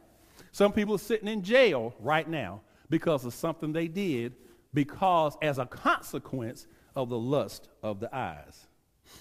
Some 0.52 0.72
people 0.72 0.94
are 0.94 0.98
sitting 0.98 1.28
in 1.28 1.42
jail 1.42 1.94
right 1.98 2.28
now 2.28 2.60
because 2.88 3.24
of 3.24 3.34
something 3.34 3.72
they 3.72 3.88
did 3.88 4.34
because 4.72 5.36
as 5.42 5.58
a 5.58 5.66
consequence 5.66 6.66
of 6.94 7.08
the 7.08 7.18
lust 7.18 7.68
of 7.82 7.98
the 7.98 8.14
eyes. 8.14 8.67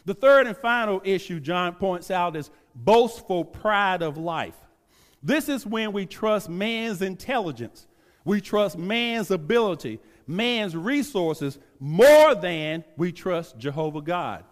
The 0.05 0.13
third 0.13 0.47
and 0.47 0.55
final 0.55 1.01
issue 1.03 1.39
John 1.39 1.75
points 1.75 2.11
out 2.11 2.35
is 2.35 2.49
boastful 2.75 3.43
pride 3.43 4.01
of 4.01 4.17
life. 4.17 4.55
This 5.23 5.49
is 5.49 5.65
when 5.65 5.91
we 5.93 6.05
trust 6.05 6.49
man's 6.49 7.01
intelligence, 7.01 7.87
we 8.23 8.39
trust 8.41 8.77
man's 8.77 9.31
ability, 9.31 9.99
man's 10.27 10.75
resources 10.75 11.59
more 11.79 12.35
than 12.35 12.83
we 12.97 13.11
trust 13.11 13.57
Jehovah 13.57 14.01
God. 14.01 14.43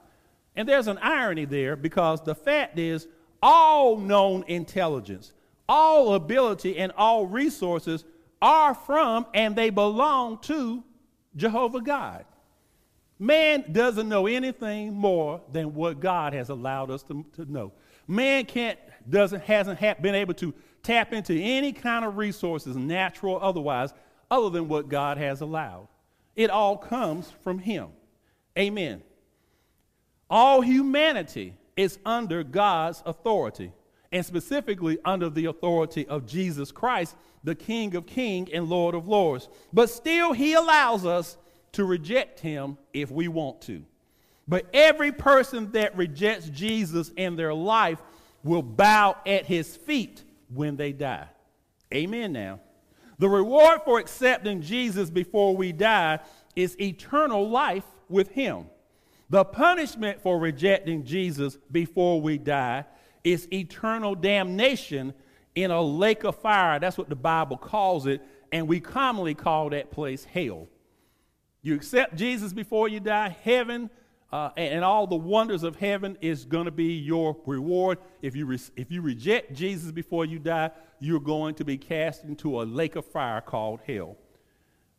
And 0.56 0.68
there's 0.68 0.88
an 0.88 0.98
irony 1.00 1.46
there 1.46 1.76
because 1.76 2.22
the 2.22 2.36
fact 2.36 2.80
is, 2.80 3.08
all 3.42 3.98
known 3.98 4.44
intelligence, 4.48 5.34
all 5.68 6.14
ability, 6.14 6.78
and 6.78 6.92
all 6.98 7.28
resources 7.28 8.06
are 8.42 8.74
from 8.74 9.26
and 9.34 9.56
they 9.56 9.70
belong 9.70 10.40
to 10.40 10.84
Jehovah 11.36 11.82
God. 11.82 12.26
Man 13.18 13.66
doesn't 13.72 14.10
know 14.10 14.28
anything 14.28 14.94
more 14.94 15.42
than 15.52 15.74
what 15.74 16.00
God 16.00 16.34
has 16.34 16.50
allowed 16.50 16.92
us 16.92 17.02
to, 17.04 17.26
to 17.36 17.52
know. 17.52 17.72
Man 18.08 18.46
can't, 18.46 18.78
doesn't, 19.10 19.42
hasn't 19.44 19.80
ha- 19.80 19.96
been 20.02 20.16
able 20.16 20.34
to 20.36 20.54
tap 20.84 21.14
into 21.14 21.34
any 21.34 21.72
kind 21.72 22.04
of 22.06 22.18
resources, 22.18 22.76
natural 22.76 23.36
or 23.36 23.44
otherwise, 23.44 23.94
other 24.30 24.50
than 24.50 24.68
what 24.68 24.90
God 24.90 25.18
has 25.18 25.42
allowed. 25.42 25.88
It 26.36 26.50
all 26.50 26.78
comes 26.78 27.32
from 27.42 27.60
Him. 27.60 27.88
Amen. 28.58 29.02
All 30.30 30.62
humanity 30.62 31.56
is 31.78 32.00
under 32.06 32.44
God's 32.44 33.02
authority, 33.06 33.72
and 34.12 34.26
specifically 34.26 34.98
under 35.06 35.30
the 35.30 35.46
authority 35.46 36.06
of 36.08 36.26
Jesus 36.26 36.72
Christ, 36.72 37.16
the 37.44 37.56
King 37.56 37.96
of 37.96 38.06
Kings 38.06 38.50
and 38.54 38.70
Lord 38.70 38.96
of 38.96 39.08
Lords. 39.08 39.50
But 39.72 39.90
still, 39.90 40.34
He 40.34 40.54
allows 40.54 41.06
us 41.06 41.38
to 41.76 41.86
reject 41.86 42.40
him 42.40 42.78
if 42.94 43.12
we 43.12 43.28
want 43.28 43.62
to. 43.64 43.84
But 44.48 44.68
every 44.74 45.12
person 45.12 45.72
that 45.72 45.98
rejects 45.98 46.50
Jesus 46.50 47.12
in 47.18 47.36
their 47.36 47.54
life 47.54 48.02
will 48.44 48.62
bow 48.62 49.18
at 49.26 49.46
his 49.46 49.76
feet 49.76 50.24
when 50.54 50.78
they 50.78 50.94
die. 50.94 51.28
Amen 51.94 52.32
now. 52.32 52.60
The 53.18 53.30
reward 53.30 53.82
for 53.84 54.00
accepting 54.00 54.62
Jesus 54.62 55.10
before 55.10 55.56
we 55.56 55.72
die 55.72 56.20
is 56.56 56.80
eternal 56.80 57.50
life 57.50 57.86
with 58.08 58.30
him. 58.32 58.66
The 59.30 59.44
punishment 59.44 60.22
for 60.22 60.40
rejecting 60.40 61.04
Jesus 61.04 61.58
before 61.72 62.22
we 62.22 62.38
die 62.38 62.86
is 63.24 63.52
eternal 63.52 64.16
damnation 64.16 65.14
in 65.56 65.72
a 65.72 65.82
lake 65.82 66.24
of 66.24 66.36
fire. 66.36 66.80
That's 66.80 66.98
what 66.98 67.10
the 67.10 67.16
Bible 67.16 67.58
calls 67.58 68.06
it, 68.06 68.22
and 68.52 68.68
we 68.68 68.80
commonly 68.80 69.34
call 69.34 69.72
that 69.72 69.92
place 69.92 70.24
hell. 70.24 70.68
You 71.66 71.74
accept 71.74 72.16
Jesus 72.16 72.54
before 72.54 72.90
you 72.90 73.00
die, 73.00 73.36
heaven 73.44 73.90
uh, 74.32 74.52
and, 74.56 74.86
all 74.86 75.08
the 75.08 75.16
wonders 75.16 75.64
of 75.64 75.78
heaven 75.78 76.16
is 76.22 76.46
going 76.46 76.66
to 76.66 76.72
be 76.72 76.94
your 76.94 77.36
reward. 77.48 77.98
If 78.22 78.36
you, 78.36 78.46
re- 78.46 78.60
if 78.76 78.92
you 78.92 79.02
reject 79.02 79.52
Jesus 79.52 79.92
before 79.92 80.26
you 80.26 80.38
die, 80.38 80.70
you're 81.00 81.20
going 81.20 81.56
to 81.56 81.66
be 81.66 81.76
cast 81.76 82.24
into 82.24 82.62
a 82.62 82.64
lake 82.64 82.96
of 82.96 83.04
fire 83.04 83.42
called 83.42 83.80
hell. 83.88 84.16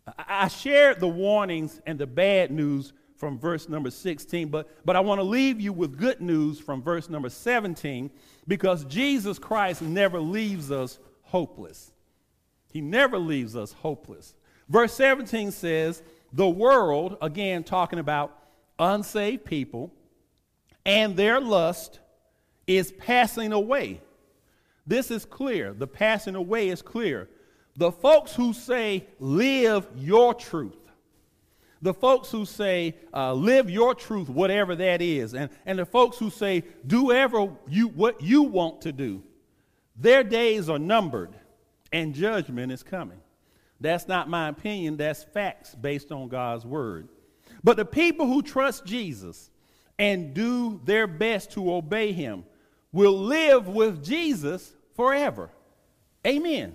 I, 0.08 0.24
I 0.28 0.48
shared 0.48 0.98
the 0.98 1.06
warnings 1.06 1.80
and 1.86 2.00
the 2.00 2.06
bad 2.08 2.50
news 2.50 2.92
from 3.14 3.38
verse 3.38 3.68
number 3.68 3.92
16, 3.92 4.48
but, 4.48 4.84
but 4.84 4.96
I 4.96 5.00
want 5.00 5.20
to 5.20 5.24
leave 5.24 5.60
you 5.60 5.72
with 5.72 5.96
good 5.96 6.20
news 6.20 6.58
from 6.58 6.82
verse 6.82 7.08
number 7.08 7.28
17 7.28 8.10
because 8.48 8.84
Jesus 8.86 9.38
Christ 9.38 9.82
never 9.82 10.18
leaves 10.18 10.72
us 10.72 10.98
hopeless. 11.22 11.92
He 12.72 12.80
never 12.80 13.18
leaves 13.18 13.54
us 13.54 13.72
hopeless. 13.72 14.34
Verse 14.68 14.92
17 14.94 15.52
says, 15.52 16.02
the 16.32 16.48
world, 16.48 17.16
again, 17.22 17.64
talking 17.64 17.98
about 17.98 18.36
unsaved 18.78 19.44
people, 19.44 19.92
and 20.84 21.16
their 21.16 21.40
lust 21.40 22.00
is 22.66 22.92
passing 22.92 23.52
away. 23.52 24.00
This 24.86 25.10
is 25.10 25.24
clear. 25.24 25.72
The 25.72 25.86
passing 25.86 26.34
away 26.34 26.68
is 26.68 26.82
clear. 26.82 27.28
The 27.76 27.92
folks 27.92 28.34
who 28.34 28.52
say, 28.52 29.06
live 29.18 29.86
your 29.96 30.32
truth, 30.34 30.76
the 31.82 31.92
folks 31.92 32.30
who 32.30 32.44
say, 32.44 32.96
uh, 33.12 33.34
live 33.34 33.68
your 33.68 33.94
truth, 33.94 34.28
whatever 34.28 34.74
that 34.76 35.02
is, 35.02 35.34
and, 35.34 35.50
and 35.66 35.78
the 35.78 35.86
folks 35.86 36.18
who 36.18 36.30
say, 36.30 36.64
do 36.86 37.12
ever 37.12 37.50
you, 37.68 37.88
what 37.88 38.22
you 38.22 38.42
want 38.42 38.80
to 38.82 38.92
do, 38.92 39.22
their 39.96 40.24
days 40.24 40.68
are 40.68 40.78
numbered. 40.78 41.34
and 41.92 42.14
judgment 42.14 42.72
is 42.72 42.82
coming. 42.82 43.20
That's 43.80 44.08
not 44.08 44.28
my 44.28 44.48
opinion, 44.48 44.96
that's 44.96 45.22
facts 45.22 45.74
based 45.74 46.10
on 46.10 46.28
God's 46.28 46.64
word. 46.64 47.08
But 47.62 47.76
the 47.76 47.84
people 47.84 48.26
who 48.26 48.42
trust 48.42 48.86
Jesus 48.86 49.50
and 49.98 50.34
do 50.34 50.80
their 50.84 51.06
best 51.06 51.52
to 51.52 51.72
obey 51.72 52.12
him 52.12 52.44
will 52.92 53.18
live 53.18 53.68
with 53.68 54.04
Jesus 54.04 54.72
forever. 54.94 55.50
Amen. 56.26 56.74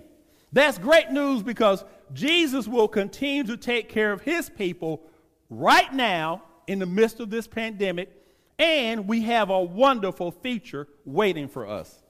That's 0.52 0.78
great 0.78 1.10
news 1.10 1.42
because 1.42 1.84
Jesus 2.12 2.68
will 2.68 2.88
continue 2.88 3.44
to 3.44 3.56
take 3.56 3.88
care 3.88 4.12
of 4.12 4.20
his 4.20 4.50
people 4.50 5.02
right 5.48 5.92
now 5.92 6.42
in 6.66 6.78
the 6.78 6.86
midst 6.86 7.20
of 7.20 7.30
this 7.30 7.46
pandemic, 7.46 8.10
and 8.58 9.08
we 9.08 9.22
have 9.22 9.50
a 9.50 9.60
wonderful 9.60 10.30
future 10.30 10.86
waiting 11.04 11.48
for 11.48 11.66
us. 11.66 12.02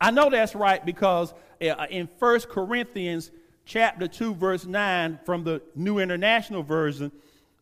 I 0.00 0.10
know 0.10 0.30
that's 0.30 0.54
right 0.54 0.84
because 0.84 1.34
uh, 1.60 1.86
in 1.90 2.08
1 2.18 2.40
Corinthians 2.42 3.30
chapter 3.64 4.08
2 4.08 4.34
verse 4.34 4.66
9 4.66 5.20
from 5.24 5.44
the 5.44 5.62
New 5.74 5.98
International 5.98 6.62
Version, 6.62 7.12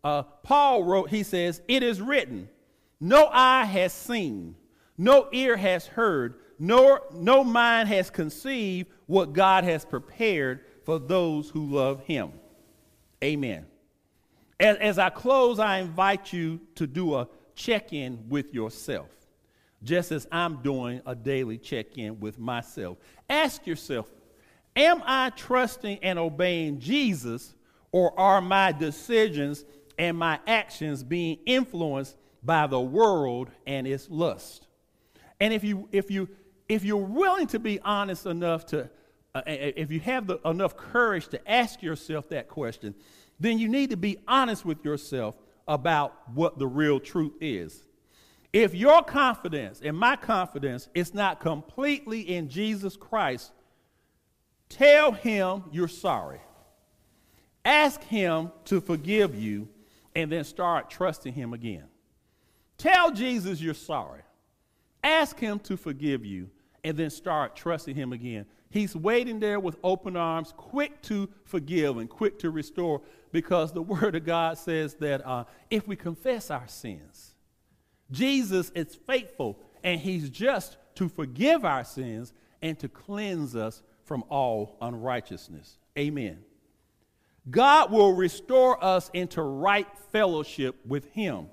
uh, 0.05 0.23
Paul 0.23 0.85
wrote, 0.85 1.11
he 1.11 1.23
says, 1.23 1.61
It 1.69 1.83
is 1.83 2.01
written, 2.01 2.49
no 3.01 3.29
eye 3.33 3.65
has 3.65 3.93
seen, 3.93 4.57
no 4.97 5.29
ear 5.33 5.57
has 5.57 5.87
heard, 5.87 6.37
nor 6.59 7.03
no 7.13 7.45
mind 7.45 7.89
has 7.89 8.11
conceived 8.11 8.89
what 9.07 9.33
God 9.33 9.65
has 9.65 9.85
prepared 9.85 10.61
for 10.85 10.99
those 10.99 11.51
who 11.51 11.67
love 11.67 12.01
him. 12.05 12.33
Amen. 13.23 13.67
As, 14.61 14.77
as 14.79 14.99
I 14.99 15.11
close, 15.11 15.59
I 15.59 15.79
invite 15.79 16.33
you 16.33 16.61
to 16.77 16.87
do 16.87 17.15
a 17.15 17.29
check 17.55 17.93
in 17.93 18.29
with 18.29 18.53
yourself, 18.55 19.09
just 19.83 20.11
as 20.11 20.27
I'm 20.33 20.63
doing 20.63 21.01
a 21.07 21.15
daily 21.15 21.59
check 21.59 21.97
in 21.97 22.19
with 22.21 22.39
myself. 22.39 22.99
Ask 23.31 23.67
yourself, 23.67 24.07
am 24.79 25.03
I 25.05 25.31
trusting 25.31 25.99
and 26.03 26.19
obeying 26.19 26.79
Jesus, 26.79 27.55
or 27.93 28.19
are 28.19 28.41
my 28.41 28.73
decisions 28.73 29.65
and 29.99 30.17
my 30.17 30.39
actions 30.47 31.03
being 31.03 31.39
influenced 31.45 32.17
by 32.43 32.67
the 32.67 32.81
world 32.81 33.51
and 33.67 33.87
its 33.87 34.09
lust? 34.09 34.67
And 35.41 35.53
if 35.53 35.65
you, 35.65 35.89
if 35.93 36.11
you, 36.11 36.29
if 36.69 36.85
you're 36.85 36.97
willing 36.97 37.49
to 37.49 37.59
be 37.59 37.81
honest 37.81 38.25
enough 38.25 38.67
to, 38.67 38.89
uh, 39.35 39.43
if 39.47 39.91
you 39.91 40.01
have 40.01 40.27
the, 40.27 40.39
enough 40.45 40.77
courage 40.77 41.29
to 41.29 41.51
ask 41.51 41.83
yourself 41.83 42.29
that 42.31 42.49
question, 42.49 42.95
then 43.41 43.59
you 43.59 43.69
need 43.69 43.91
to 43.91 43.97
be 43.97 44.19
honest 44.27 44.65
with 44.65 44.85
yourself 44.85 45.37
about 45.67 46.15
what 46.35 46.59
the 46.59 46.67
real 46.67 46.99
truth 46.99 47.35
is. 47.41 47.85
If 48.53 48.75
your 48.75 49.03
confidence 49.03 49.81
and 49.85 49.97
my 49.97 50.17
confidence 50.17 50.89
is 50.95 51.13
not 51.13 51.39
completely 51.41 52.21
in 52.23 52.49
Jesus 52.49 52.97
Christ, 52.97 53.53
tell 54.69 55.13
him 55.13 55.65
you're 55.71 55.89
sorry. 55.89 56.41
Ask 57.65 58.03
him 58.05 58.51
to 58.67 58.81
forgive 58.81 59.35
you 59.35 59.69
and 60.15 60.33
then 60.33 60.45
start 60.45 60.91
trusting 60.91 61.33
him 61.33 61.53
again. 61.53 61.85
Tell 62.79 63.11
Jesus 63.11 63.61
you're 63.61 63.75
sorry. 63.75 64.23
Ask 65.03 65.39
him 65.39 65.59
to 65.61 65.77
forgive 65.77 66.25
you 66.25 66.51
and 66.85 66.97
then 66.97 67.11
start 67.11 67.57
trusting 67.57 67.95
him 67.95 68.13
again. 68.13 68.47
He's 68.71 68.95
waiting 68.95 69.41
there 69.41 69.61
with 69.61 69.77
open 69.83 70.17
arms, 70.17 70.53
quick 70.57 71.01
to 71.03 71.29
forgive 71.45 71.97
and 71.97 72.09
quick 72.09 72.39
to 72.41 72.51
restore, 72.51 73.01
because 73.33 73.73
the 73.73 73.83
Word 73.95 74.15
of 74.15 74.25
God 74.25 74.59
says 74.59 74.95
that 74.95 75.27
uh, 75.27 75.45
if 75.71 75.89
we 75.89 75.97
confess 75.97 76.51
our 76.51 76.69
sins, 76.69 77.35
Jesus 78.11 78.71
is 78.75 78.95
faithful 78.95 79.59
and 79.83 80.01
He's 80.01 80.31
just 80.31 80.77
to 80.97 81.09
forgive 81.09 81.65
our 81.65 81.85
sins 81.85 82.33
and 82.61 82.79
to 82.79 82.89
cleanse 82.89 83.55
us 83.55 83.83
from 84.09 84.25
all 84.29 84.77
unrighteousness. 84.81 85.79
Amen. 85.97 86.39
God 87.51 87.93
will 87.93 88.13
restore 88.13 88.83
us 88.83 89.11
into 89.15 89.43
right 89.43 89.87
fellowship 90.11 90.77
with 90.87 91.05
Him. 91.13 91.47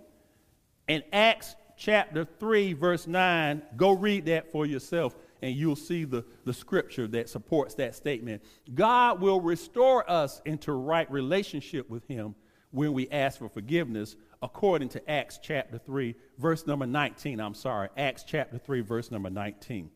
In 0.88 1.04
Acts 1.13 1.56
chapter 1.78 2.26
3, 2.39 2.74
verse 2.74 3.08
9, 3.08 3.62
go 3.76 3.91
read 3.91 4.26
that 4.26 4.52
for 4.52 4.65
yourself 4.65 5.15
and 5.41 5.56
you'll 5.56 5.76
see 5.76 6.06
the, 6.06 6.24
the 6.46 6.54
scripture 6.54 7.08
that 7.08 7.30
supports 7.30 7.76
that 7.76 7.94
statement. 7.94 8.41
God 8.74 9.22
will 9.22 9.41
restore 9.41 10.10
us 10.10 10.41
into 10.46 10.72
right 10.72 11.10
relationship 11.12 11.89
with 11.89 12.08
Him 12.08 12.36
when 12.72 12.94
we 12.94 13.10
ask 13.10 13.39
for 13.39 13.50
forgiveness, 13.50 14.15
according 14.41 14.89
to 14.89 15.10
Acts 15.10 15.39
chapter 15.41 15.78
3, 15.78 16.15
verse 16.38 16.65
number 16.68 16.86
19. 16.86 17.39
I'm 17.39 17.54
sorry, 17.54 17.89
Acts 17.98 18.24
chapter 18.24 18.58
3, 18.58 18.82
verse 18.82 19.12
number 19.12 19.30
19. 19.30 19.89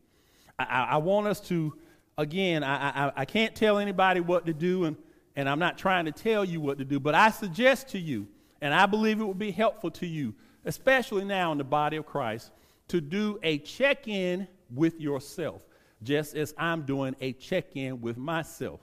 I, 0.58 0.64
I, 0.64 0.82
I 0.82 0.96
want 0.98 1.26
us 1.26 1.40
to, 1.48 1.76
again, 2.18 2.62
I, 2.62 3.06
I, 3.06 3.12
I 3.16 3.24
can't 3.24 3.54
tell 3.54 3.78
anybody 3.78 4.20
what 4.20 4.46
to 4.46 4.52
do, 4.52 4.84
and, 4.84 4.96
and 5.36 5.48
I'm 5.48 5.58
not 5.58 5.78
trying 5.78 6.04
to 6.06 6.12
tell 6.12 6.44
you 6.44 6.60
what 6.60 6.78
to 6.78 6.84
do, 6.84 7.00
but 7.00 7.14
I 7.14 7.30
suggest 7.30 7.88
to 7.90 7.98
you, 7.98 8.26
and 8.60 8.74
I 8.74 8.86
believe 8.86 9.20
it 9.20 9.24
will 9.24 9.34
be 9.34 9.50
helpful 9.50 9.90
to 9.92 10.06
you, 10.06 10.34
especially 10.64 11.24
now 11.24 11.52
in 11.52 11.58
the 11.58 11.64
body 11.64 11.96
of 11.96 12.06
Christ, 12.06 12.50
to 12.88 13.00
do 13.00 13.38
a 13.42 13.58
check 13.58 14.08
in 14.08 14.46
with 14.74 15.00
yourself, 15.00 15.62
just 16.02 16.34
as 16.34 16.54
I'm 16.58 16.82
doing 16.82 17.14
a 17.20 17.32
check 17.32 17.76
in 17.76 18.00
with 18.00 18.16
myself. 18.16 18.80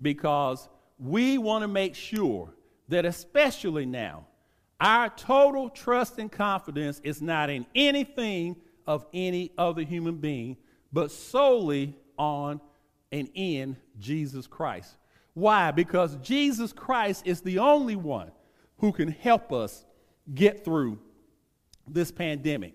Because 0.00 0.68
we 0.98 1.38
want 1.38 1.62
to 1.62 1.68
make 1.68 1.94
sure 1.94 2.52
that, 2.88 3.04
especially 3.04 3.86
now, 3.86 4.26
our 4.80 5.08
total 5.08 5.70
trust 5.70 6.18
and 6.18 6.30
confidence 6.30 7.00
is 7.02 7.22
not 7.22 7.48
in 7.48 7.66
anything 7.74 8.56
of 8.86 9.06
any 9.12 9.50
other 9.56 9.82
human 9.82 10.16
being, 10.16 10.56
but 10.92 11.10
solely 11.10 11.96
on 12.18 12.60
and 13.12 13.28
in 13.34 13.76
Jesus 13.98 14.46
Christ. 14.46 14.96
Why? 15.34 15.70
Because 15.70 16.16
Jesus 16.16 16.72
Christ 16.72 17.26
is 17.26 17.40
the 17.40 17.58
only 17.58 17.96
one 17.96 18.30
who 18.78 18.92
can 18.92 19.08
help 19.08 19.52
us 19.52 19.84
get 20.34 20.64
through 20.64 20.98
this 21.86 22.10
pandemic. 22.10 22.74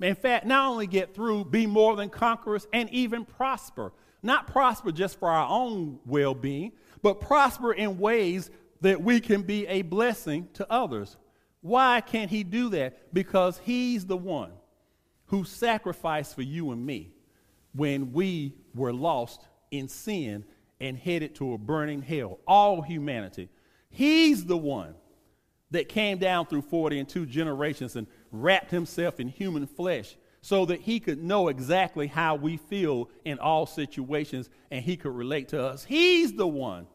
In 0.00 0.14
fact, 0.14 0.46
not 0.46 0.70
only 0.70 0.86
get 0.86 1.14
through, 1.14 1.46
be 1.46 1.66
more 1.66 1.96
than 1.96 2.10
conquerors, 2.10 2.66
and 2.72 2.90
even 2.90 3.24
prosper. 3.24 3.92
Not 4.22 4.46
prosper 4.46 4.92
just 4.92 5.18
for 5.18 5.28
our 5.28 5.48
own 5.48 5.98
well 6.04 6.34
being, 6.34 6.72
but 7.02 7.20
prosper 7.20 7.72
in 7.72 7.98
ways 7.98 8.50
that 8.82 9.00
we 9.00 9.20
can 9.20 9.42
be 9.42 9.66
a 9.66 9.82
blessing 9.82 10.48
to 10.54 10.70
others. 10.70 11.16
Why 11.60 12.00
can't 12.00 12.30
he 12.30 12.44
do 12.44 12.68
that? 12.70 13.12
Because 13.14 13.58
he's 13.64 14.04
the 14.04 14.16
one 14.16 14.52
who 15.26 15.44
sacrificed 15.44 16.34
for 16.34 16.42
you 16.42 16.72
and 16.72 16.84
me 16.84 17.10
when 17.76 18.12
we 18.12 18.54
were 18.74 18.92
lost 18.92 19.46
in 19.70 19.88
sin 19.88 20.44
and 20.80 20.96
headed 20.96 21.34
to 21.36 21.52
a 21.52 21.58
burning 21.58 22.02
hell, 22.02 22.38
all 22.46 22.82
humanity. 22.82 23.48
He's 23.90 24.44
the 24.44 24.56
one 24.56 24.94
that 25.70 25.88
came 25.88 26.18
down 26.18 26.46
through 26.46 26.62
40 26.62 26.98
and 26.98 27.08
two 27.08 27.26
generations 27.26 27.96
and 27.96 28.06
wrapped 28.30 28.70
himself 28.70 29.20
in 29.20 29.28
human 29.28 29.66
flesh 29.66 30.16
so 30.40 30.64
that 30.66 30.80
he 30.80 31.00
could 31.00 31.22
know 31.22 31.48
exactly 31.48 32.06
how 32.06 32.36
we 32.36 32.56
feel 32.56 33.10
in 33.24 33.38
all 33.38 33.66
situations 33.66 34.48
and 34.70 34.84
he 34.84 34.96
could 34.96 35.12
relate 35.12 35.48
to 35.48 35.62
us. 35.62 35.84
He's 35.84 36.34
the 36.34 36.46
one 36.46 36.86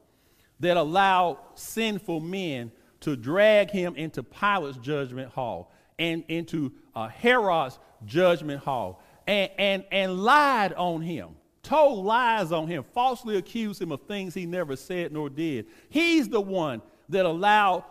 that 0.62 0.78
allowed 0.78 1.38
sinful 1.56 2.22
men 2.22 2.72
to 3.02 3.16
drag 3.16 3.72
him 3.72 3.96
into 3.96 4.24
Pilate's 4.24 4.78
judgment 4.78 5.32
hall 5.32 5.74
and 6.00 6.24
into 6.28 6.72
uh, 6.96 7.08
Herod's 7.08 7.78
judgment 8.06 8.64
hall 8.64 9.02
and, 9.32 9.52
and, 9.58 9.86
and 9.92 10.24
lied 10.24 10.74
on 10.74 11.02
him, 11.02 11.30
told 11.64 12.06
lies 12.06 12.52
on 12.52 12.68
him, 12.68 12.84
falsely 12.94 13.38
accused 13.38 13.82
him 13.82 13.94
of 13.94 14.02
things 14.02 14.34
he 14.34 14.46
never 14.46 14.76
said 14.76 15.14
nor 15.14 15.30
did. 15.30 15.68
He's 15.90 16.28
the 16.28 16.42
one 16.42 16.82
that 17.08 17.26
allowed 17.26 17.86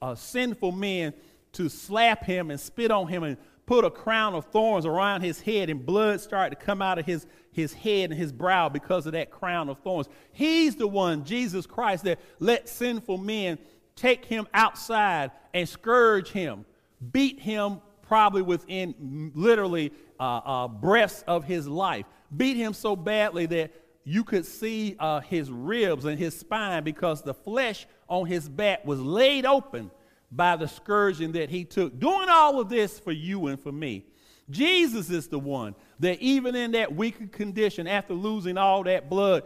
uh, 0.00 0.14
sinful 0.14 0.70
men 0.72 1.12
to 1.54 1.68
slap 1.68 2.24
him 2.24 2.52
and 2.52 2.60
spit 2.60 2.92
on 2.92 3.08
him 3.08 3.24
and 3.24 3.36
put 3.66 3.84
a 3.84 3.90
crown 3.90 4.34
of 4.34 4.44
thorns 4.44 4.86
around 4.86 5.22
his 5.22 5.40
head, 5.40 5.70
and 5.70 5.84
blood 5.84 6.20
started 6.20 6.56
to 6.56 6.64
come 6.64 6.80
out 6.80 7.00
of 7.00 7.04
his, 7.04 7.26
his 7.50 7.72
head 7.72 8.10
and 8.10 8.18
his 8.18 8.30
brow 8.30 8.68
because 8.68 9.06
of 9.06 9.12
that 9.12 9.32
crown 9.32 9.68
of 9.68 9.78
thorns. 9.80 10.08
He's 10.30 10.76
the 10.76 10.86
one, 10.86 11.24
Jesus 11.24 11.66
Christ, 11.66 12.04
that 12.04 12.20
let 12.38 12.68
sinful 12.68 13.18
men 13.18 13.58
take 13.96 14.24
him 14.24 14.46
outside 14.54 15.32
and 15.52 15.68
scourge 15.68 16.30
him, 16.30 16.64
beat 17.10 17.40
him 17.40 17.80
probably 18.02 18.42
within 18.42 19.32
literally 19.34 19.92
uh, 20.18 20.40
uh, 20.44 20.68
breaths 20.68 21.24
of 21.26 21.44
his 21.44 21.66
life, 21.66 22.06
beat 22.36 22.56
him 22.56 22.72
so 22.72 22.96
badly 22.96 23.46
that 23.46 23.72
you 24.04 24.22
could 24.22 24.46
see 24.46 24.96
uh, 24.98 25.20
his 25.20 25.50
ribs 25.50 26.04
and 26.04 26.18
his 26.18 26.38
spine 26.38 26.84
because 26.84 27.22
the 27.22 27.34
flesh 27.34 27.86
on 28.08 28.26
his 28.26 28.48
back 28.48 28.84
was 28.84 29.00
laid 29.00 29.44
open 29.44 29.90
by 30.30 30.56
the 30.56 30.68
scourging 30.68 31.32
that 31.32 31.50
he 31.50 31.64
took, 31.64 31.98
doing 31.98 32.28
all 32.28 32.60
of 32.60 32.68
this 32.68 32.98
for 32.98 33.12
you 33.12 33.48
and 33.48 33.60
for 33.60 33.72
me. 33.72 34.06
Jesus 34.48 35.10
is 35.10 35.26
the 35.26 35.38
one 35.38 35.74
that, 35.98 36.20
even 36.20 36.54
in 36.54 36.72
that 36.72 36.94
weakened 36.94 37.32
condition, 37.32 37.86
after 37.86 38.14
losing 38.14 38.56
all 38.56 38.84
that 38.84 39.10
blood, 39.10 39.42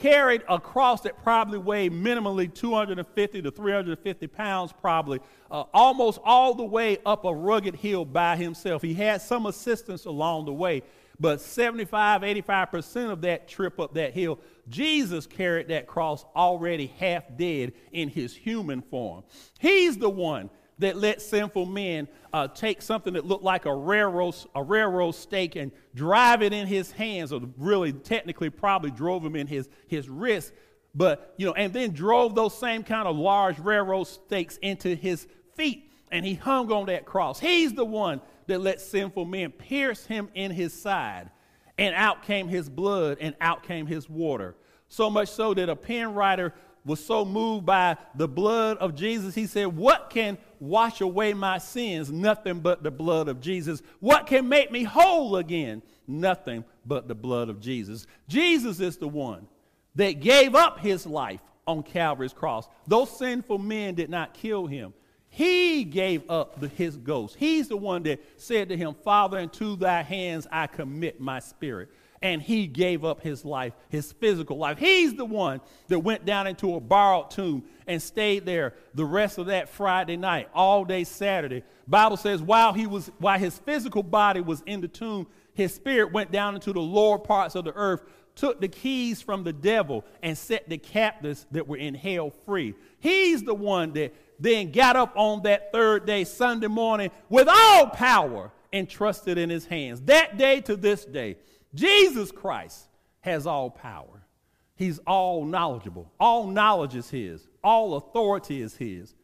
carried 0.00 0.42
a 0.48 0.58
cross 0.58 1.02
that 1.02 1.22
probably 1.22 1.58
weighed 1.58 1.92
minimally 1.92 2.52
250 2.52 3.42
to 3.42 3.50
350 3.50 4.26
pounds, 4.28 4.72
probably, 4.80 5.20
uh, 5.50 5.64
almost 5.74 6.18
all 6.24 6.54
the 6.54 6.64
way 6.64 6.98
up 7.04 7.24
a 7.24 7.34
rugged 7.34 7.76
hill 7.76 8.04
by 8.04 8.36
himself. 8.36 8.82
He 8.82 8.94
had 8.94 9.20
some 9.20 9.46
assistance 9.46 10.06
along 10.06 10.46
the 10.46 10.52
way, 10.52 10.82
but 11.18 11.40
75, 11.40 12.22
85% 12.22 13.10
of 13.10 13.20
that 13.22 13.46
trip 13.46 13.78
up 13.78 13.94
that 13.94 14.14
hill, 14.14 14.40
Jesus 14.70 15.26
carried 15.26 15.68
that 15.68 15.86
cross 15.86 16.24
already 16.34 16.86
half 16.98 17.24
dead 17.36 17.74
in 17.92 18.08
his 18.08 18.34
human 18.34 18.80
form. 18.80 19.22
He's 19.58 19.98
the 19.98 20.10
one 20.10 20.48
that 20.80 20.96
let 20.96 21.22
sinful 21.22 21.66
men 21.66 22.08
uh, 22.32 22.48
take 22.48 22.82
something 22.82 23.14
that 23.14 23.24
looked 23.24 23.44
like 23.44 23.66
a 23.66 23.74
railroad, 23.74 24.34
a 24.54 24.62
railroad 24.62 25.12
stake 25.12 25.56
and 25.56 25.70
drive 25.94 26.42
it 26.42 26.52
in 26.52 26.66
his 26.66 26.90
hands, 26.92 27.32
or 27.32 27.40
really 27.56 27.92
technically 27.92 28.50
probably 28.50 28.90
drove 28.90 29.24
him 29.24 29.36
in 29.36 29.46
his, 29.46 29.68
his 29.86 30.08
wrist, 30.08 30.52
but, 30.94 31.34
you 31.36 31.46
know, 31.46 31.52
and 31.52 31.72
then 31.72 31.92
drove 31.92 32.34
those 32.34 32.56
same 32.58 32.82
kind 32.82 33.06
of 33.06 33.16
large 33.16 33.58
railroad 33.58 34.04
stakes 34.04 34.56
into 34.58 34.94
his 34.94 35.28
feet, 35.54 35.90
and 36.10 36.24
he 36.24 36.34
hung 36.34 36.72
on 36.72 36.86
that 36.86 37.04
cross. 37.04 37.38
He's 37.38 37.74
the 37.74 37.84
one 37.84 38.20
that 38.46 38.60
let 38.60 38.80
sinful 38.80 39.26
men 39.26 39.52
pierce 39.52 40.06
him 40.06 40.28
in 40.34 40.50
his 40.50 40.72
side, 40.72 41.30
and 41.78 41.94
out 41.94 42.24
came 42.24 42.48
his 42.48 42.68
blood, 42.68 43.18
and 43.20 43.36
out 43.40 43.62
came 43.62 43.86
his 43.86 44.08
water. 44.08 44.56
So 44.88 45.10
much 45.10 45.28
so 45.28 45.54
that 45.54 45.68
a 45.68 45.76
pen 45.76 46.14
writer 46.14 46.52
was 46.84 47.04
so 47.04 47.24
moved 47.24 47.66
by 47.66 47.96
the 48.14 48.26
blood 48.26 48.78
of 48.78 48.94
Jesus, 48.94 49.34
he 49.34 49.46
said, 49.46 49.66
What 49.66 50.10
can 50.10 50.38
wash 50.60 51.00
away 51.00 51.34
my 51.34 51.58
sins? 51.58 52.12
Nothing 52.12 52.60
but 52.60 52.82
the 52.82 52.90
blood 52.90 53.28
of 53.28 53.40
Jesus. 53.40 53.82
What 53.98 54.26
can 54.26 54.48
make 54.48 54.70
me 54.70 54.84
whole 54.84 55.36
again? 55.36 55.82
Nothing 56.06 56.64
but 56.86 57.08
the 57.08 57.14
blood 57.14 57.48
of 57.48 57.60
Jesus. 57.60 58.06
Jesus 58.28 58.78
is 58.80 58.96
the 58.96 59.08
one 59.08 59.46
that 59.94 60.20
gave 60.20 60.54
up 60.54 60.78
his 60.78 61.06
life 61.06 61.40
on 61.66 61.82
Calvary's 61.82 62.32
cross. 62.32 62.68
Those 62.86 63.16
sinful 63.16 63.58
men 63.58 63.94
did 63.94 64.10
not 64.10 64.34
kill 64.34 64.66
him. 64.66 64.92
He 65.28 65.84
gave 65.84 66.28
up 66.28 66.60
the, 66.60 66.68
his 66.68 66.96
ghost. 66.96 67.36
He's 67.38 67.68
the 67.68 67.76
one 67.76 68.02
that 68.02 68.20
said 68.36 68.68
to 68.68 68.76
him, 68.76 68.94
Father, 69.04 69.38
into 69.38 69.76
thy 69.76 70.02
hands 70.02 70.46
I 70.50 70.66
commit 70.66 71.20
my 71.20 71.38
spirit 71.38 71.88
and 72.22 72.42
he 72.42 72.66
gave 72.66 73.04
up 73.04 73.22
his 73.22 73.44
life, 73.44 73.72
his 73.88 74.12
physical 74.12 74.58
life. 74.58 74.78
He's 74.78 75.14
the 75.14 75.24
one 75.24 75.60
that 75.88 76.00
went 76.00 76.26
down 76.26 76.46
into 76.46 76.74
a 76.74 76.80
borrowed 76.80 77.30
tomb 77.30 77.64
and 77.86 78.00
stayed 78.02 78.44
there 78.44 78.74
the 78.94 79.04
rest 79.04 79.38
of 79.38 79.46
that 79.46 79.70
Friday 79.70 80.16
night, 80.16 80.48
all 80.54 80.84
day 80.84 81.04
Saturday. 81.04 81.62
Bible 81.88 82.18
says 82.18 82.42
while 82.42 82.72
he 82.72 82.86
was 82.86 83.10
while 83.18 83.38
his 83.38 83.58
physical 83.58 84.02
body 84.02 84.40
was 84.40 84.62
in 84.66 84.80
the 84.82 84.88
tomb, 84.88 85.26
his 85.54 85.74
spirit 85.74 86.12
went 86.12 86.30
down 86.30 86.54
into 86.54 86.72
the 86.72 86.80
lower 86.80 87.18
parts 87.18 87.54
of 87.54 87.64
the 87.64 87.72
earth, 87.74 88.02
took 88.34 88.60
the 88.60 88.68
keys 88.68 89.22
from 89.22 89.42
the 89.42 89.52
devil 89.52 90.04
and 90.22 90.36
set 90.36 90.68
the 90.68 90.78
captives 90.78 91.46
that 91.52 91.66
were 91.66 91.78
in 91.78 91.94
hell 91.94 92.30
free. 92.44 92.74
He's 92.98 93.42
the 93.42 93.54
one 93.54 93.94
that 93.94 94.14
then 94.38 94.72
got 94.72 94.96
up 94.96 95.12
on 95.16 95.42
that 95.42 95.72
third 95.72 96.06
day, 96.06 96.24
Sunday 96.24 96.66
morning, 96.66 97.10
with 97.30 97.48
all 97.48 97.86
power 97.86 98.52
entrusted 98.72 99.36
in 99.38 99.50
his 99.50 99.66
hands. 99.66 100.02
That 100.02 100.38
day 100.38 100.60
to 100.62 100.76
this 100.76 101.04
day, 101.04 101.36
Jesus 101.74 102.32
Christ 102.32 102.88
has 103.20 103.46
all 103.46 103.70
power. 103.70 104.26
He's 104.74 104.98
all 105.00 105.44
knowledgeable. 105.44 106.10
All 106.18 106.46
knowledge 106.46 106.94
is 106.94 107.10
His. 107.10 107.46
All 107.62 107.94
authority 107.96 108.62
is 108.62 108.76
His. 108.76 109.14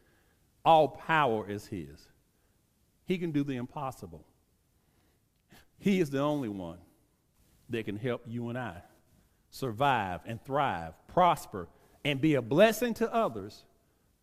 All 0.63 0.89
power 0.89 1.49
is 1.49 1.65
His. 1.67 2.07
He 3.05 3.17
can 3.17 3.31
do 3.31 3.43
the 3.43 3.55
impossible. 3.55 4.25
He 5.79 5.99
is 5.99 6.09
the 6.09 6.19
only 6.21 6.49
one 6.49 6.79
that 7.69 7.85
can 7.85 7.97
help 7.97 8.23
you 8.27 8.49
and 8.49 8.57
I 8.57 8.81
survive 9.49 10.21
and 10.25 10.43
thrive, 10.43 10.93
prosper, 11.07 11.67
and 12.03 12.21
be 12.21 12.35
a 12.35 12.41
blessing 12.41 12.93
to 12.95 13.13
others 13.13 13.63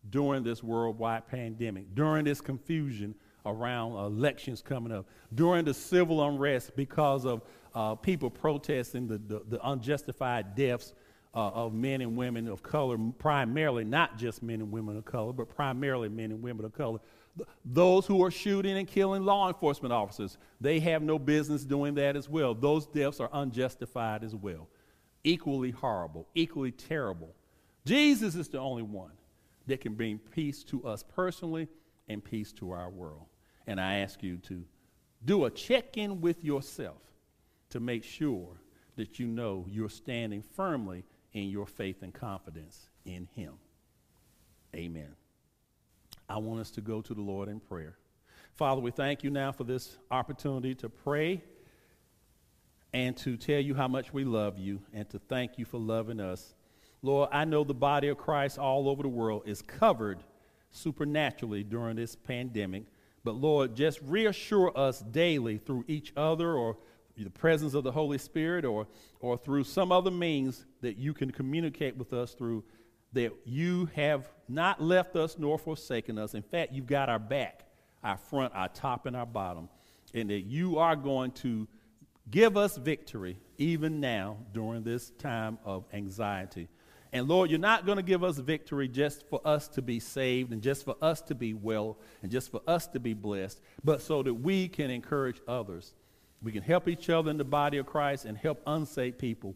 during 0.09 0.43
this 0.43 0.63
worldwide 0.63 1.27
pandemic, 1.27 1.93
during 1.95 2.25
this 2.25 2.41
confusion 2.41 3.15
around 3.45 3.93
elections 3.93 4.61
coming 4.61 4.91
up, 4.91 5.07
during 5.33 5.65
the 5.65 5.73
civil 5.73 6.25
unrest 6.27 6.75
because 6.75 7.25
of 7.25 7.41
uh, 7.75 7.93
people 7.93 8.29
protesting 8.29 9.07
the, 9.07 9.17
the, 9.17 9.41
the 9.47 9.69
unjustified 9.69 10.55
deaths 10.55 10.93
uh, 11.33 11.49
of 11.49 11.73
men 11.73 11.99
and 11.99 12.15
women 12.15 12.47
of 12.47 12.63
color, 12.63 12.97
primarily 13.19 13.83
not 13.83 14.17
just 14.17 14.41
men 14.41 14.61
and 14.61 14.71
women 14.71 14.95
of 14.97 15.03
color, 15.03 15.33
but 15.33 15.53
primarily 15.53 16.07
men 16.07 16.31
and 16.31 16.41
women 16.41 16.65
of 16.65 16.73
color. 16.73 16.99
Those 17.65 18.05
who 18.05 18.23
are 18.23 18.31
shooting 18.31 18.77
and 18.77 18.87
killing 18.87 19.25
law 19.25 19.49
enforcement 19.49 19.91
officers, 19.91 20.37
they 20.61 20.79
have 20.79 21.01
no 21.01 21.19
business 21.19 21.65
doing 21.65 21.95
that 21.95 22.15
as 22.15 22.29
well. 22.29 22.53
Those 22.53 22.85
deaths 22.87 23.19
are 23.19 23.29
unjustified 23.33 24.23
as 24.23 24.33
well. 24.33 24.69
Equally 25.25 25.71
horrible, 25.71 26.27
equally 26.33 26.71
terrible. 26.71 27.35
Jesus 27.83 28.35
is 28.35 28.47
the 28.47 28.59
only 28.59 28.83
one 28.83 29.11
that 29.67 29.81
can 29.81 29.95
bring 29.95 30.17
peace 30.17 30.63
to 30.63 30.85
us 30.85 31.03
personally 31.03 31.67
and 32.07 32.23
peace 32.23 32.53
to 32.53 32.71
our 32.71 32.89
world. 32.89 33.25
And 33.67 33.81
I 33.81 33.95
ask 33.97 34.23
you 34.23 34.37
to 34.37 34.63
do 35.25 35.43
a 35.43 35.51
check 35.51 35.97
in 35.97 36.21
with 36.21 36.41
yourself 36.41 37.01
to 37.75 37.81
make 37.81 38.05
sure 38.05 38.47
that 38.95 39.19
you 39.19 39.27
know 39.27 39.65
you're 39.69 39.89
standing 39.89 40.41
firmly 40.41 41.03
in 41.33 41.49
your 41.49 41.67
faith 41.67 42.03
and 42.03 42.13
confidence 42.13 42.87
in 43.03 43.27
Him. 43.35 43.55
Amen. 44.73 45.09
I 46.29 46.37
want 46.37 46.61
us 46.61 46.71
to 46.71 46.79
go 46.81 47.01
to 47.01 47.13
the 47.13 47.21
Lord 47.21 47.49
in 47.49 47.59
prayer. 47.59 47.97
Father, 48.53 48.79
we 48.79 48.91
thank 48.91 49.25
you 49.25 49.29
now 49.29 49.51
for 49.51 49.65
this 49.65 49.97
opportunity 50.09 50.73
to 50.75 50.87
pray 50.87 51.43
and 52.93 53.17
to 53.17 53.35
tell 53.35 53.59
you 53.59 53.75
how 53.75 53.89
much 53.89 54.13
we 54.13 54.23
love 54.23 54.57
you 54.57 54.79
and 54.93 55.09
to 55.09 55.19
thank 55.19 55.59
you 55.59 55.65
for 55.65 55.77
loving 55.77 56.21
us. 56.21 56.55
Lord, 57.01 57.27
I 57.33 57.43
know 57.43 57.65
the 57.65 57.73
body 57.73 58.07
of 58.07 58.17
Christ 58.17 58.57
all 58.57 58.87
over 58.87 59.03
the 59.03 59.09
world 59.09 59.43
is 59.45 59.61
covered 59.61 60.23
supernaturally 60.71 61.65
during 61.65 61.97
this 61.97 62.15
pandemic. 62.15 62.83
But 63.25 63.35
Lord, 63.35 63.75
just 63.75 63.99
reassure 64.01 64.71
us 64.77 65.01
daily 65.01 65.57
through 65.57 65.83
each 65.89 66.13
other 66.15 66.53
or 66.53 66.77
the 67.23 67.29
presence 67.29 67.73
of 67.73 67.83
the 67.83 67.91
Holy 67.91 68.17
Spirit 68.17 68.65
or, 68.65 68.87
or 69.19 69.37
through 69.37 69.63
some 69.63 69.91
other 69.91 70.11
means 70.11 70.65
that 70.81 70.97
you 70.97 71.13
can 71.13 71.31
communicate 71.31 71.95
with 71.95 72.13
us 72.13 72.33
through, 72.33 72.63
that 73.13 73.31
you 73.45 73.89
have 73.95 74.29
not 74.49 74.81
left 74.81 75.15
us 75.15 75.37
nor 75.37 75.57
forsaken 75.57 76.17
us. 76.17 76.33
In 76.33 76.41
fact, 76.41 76.73
you've 76.73 76.87
got 76.87 77.09
our 77.09 77.19
back, 77.19 77.65
our 78.03 78.17
front, 78.17 78.53
our 78.53 78.67
top, 78.67 79.05
and 79.05 79.15
our 79.15 79.25
bottom, 79.25 79.69
and 80.13 80.29
that 80.29 80.41
you 80.41 80.77
are 80.77 80.95
going 80.95 81.31
to 81.31 81.67
give 82.29 82.57
us 82.57 82.75
victory 82.75 83.37
even 83.57 83.99
now 83.99 84.37
during 84.53 84.83
this 84.83 85.11
time 85.11 85.57
of 85.63 85.85
anxiety. 85.93 86.67
And 87.13 87.29
Lord, 87.29 87.49
you're 87.49 87.59
not 87.59 87.85
going 87.85 87.95
to 87.95 88.03
give 88.03 88.25
us 88.25 88.37
victory 88.37 88.89
just 88.89 89.25
for 89.29 89.39
us 89.45 89.69
to 89.69 89.81
be 89.81 90.01
saved 90.01 90.51
and 90.51 90.61
just 90.61 90.83
for 90.83 90.97
us 91.01 91.21
to 91.21 91.35
be 91.35 91.53
well 91.53 91.97
and 92.21 92.29
just 92.29 92.51
for 92.51 92.59
us 92.67 92.87
to 92.87 92.99
be 92.99 93.13
blessed, 93.13 93.61
but 93.85 94.01
so 94.01 94.21
that 94.21 94.33
we 94.33 94.67
can 94.67 94.89
encourage 94.89 95.39
others 95.47 95.93
we 96.41 96.51
can 96.51 96.63
help 96.63 96.87
each 96.87 97.09
other 97.09 97.31
in 97.31 97.37
the 97.37 97.43
body 97.43 97.77
of 97.77 97.85
Christ 97.85 98.25
and 98.25 98.37
help 98.37 98.61
unsaved 98.67 99.17
people 99.17 99.55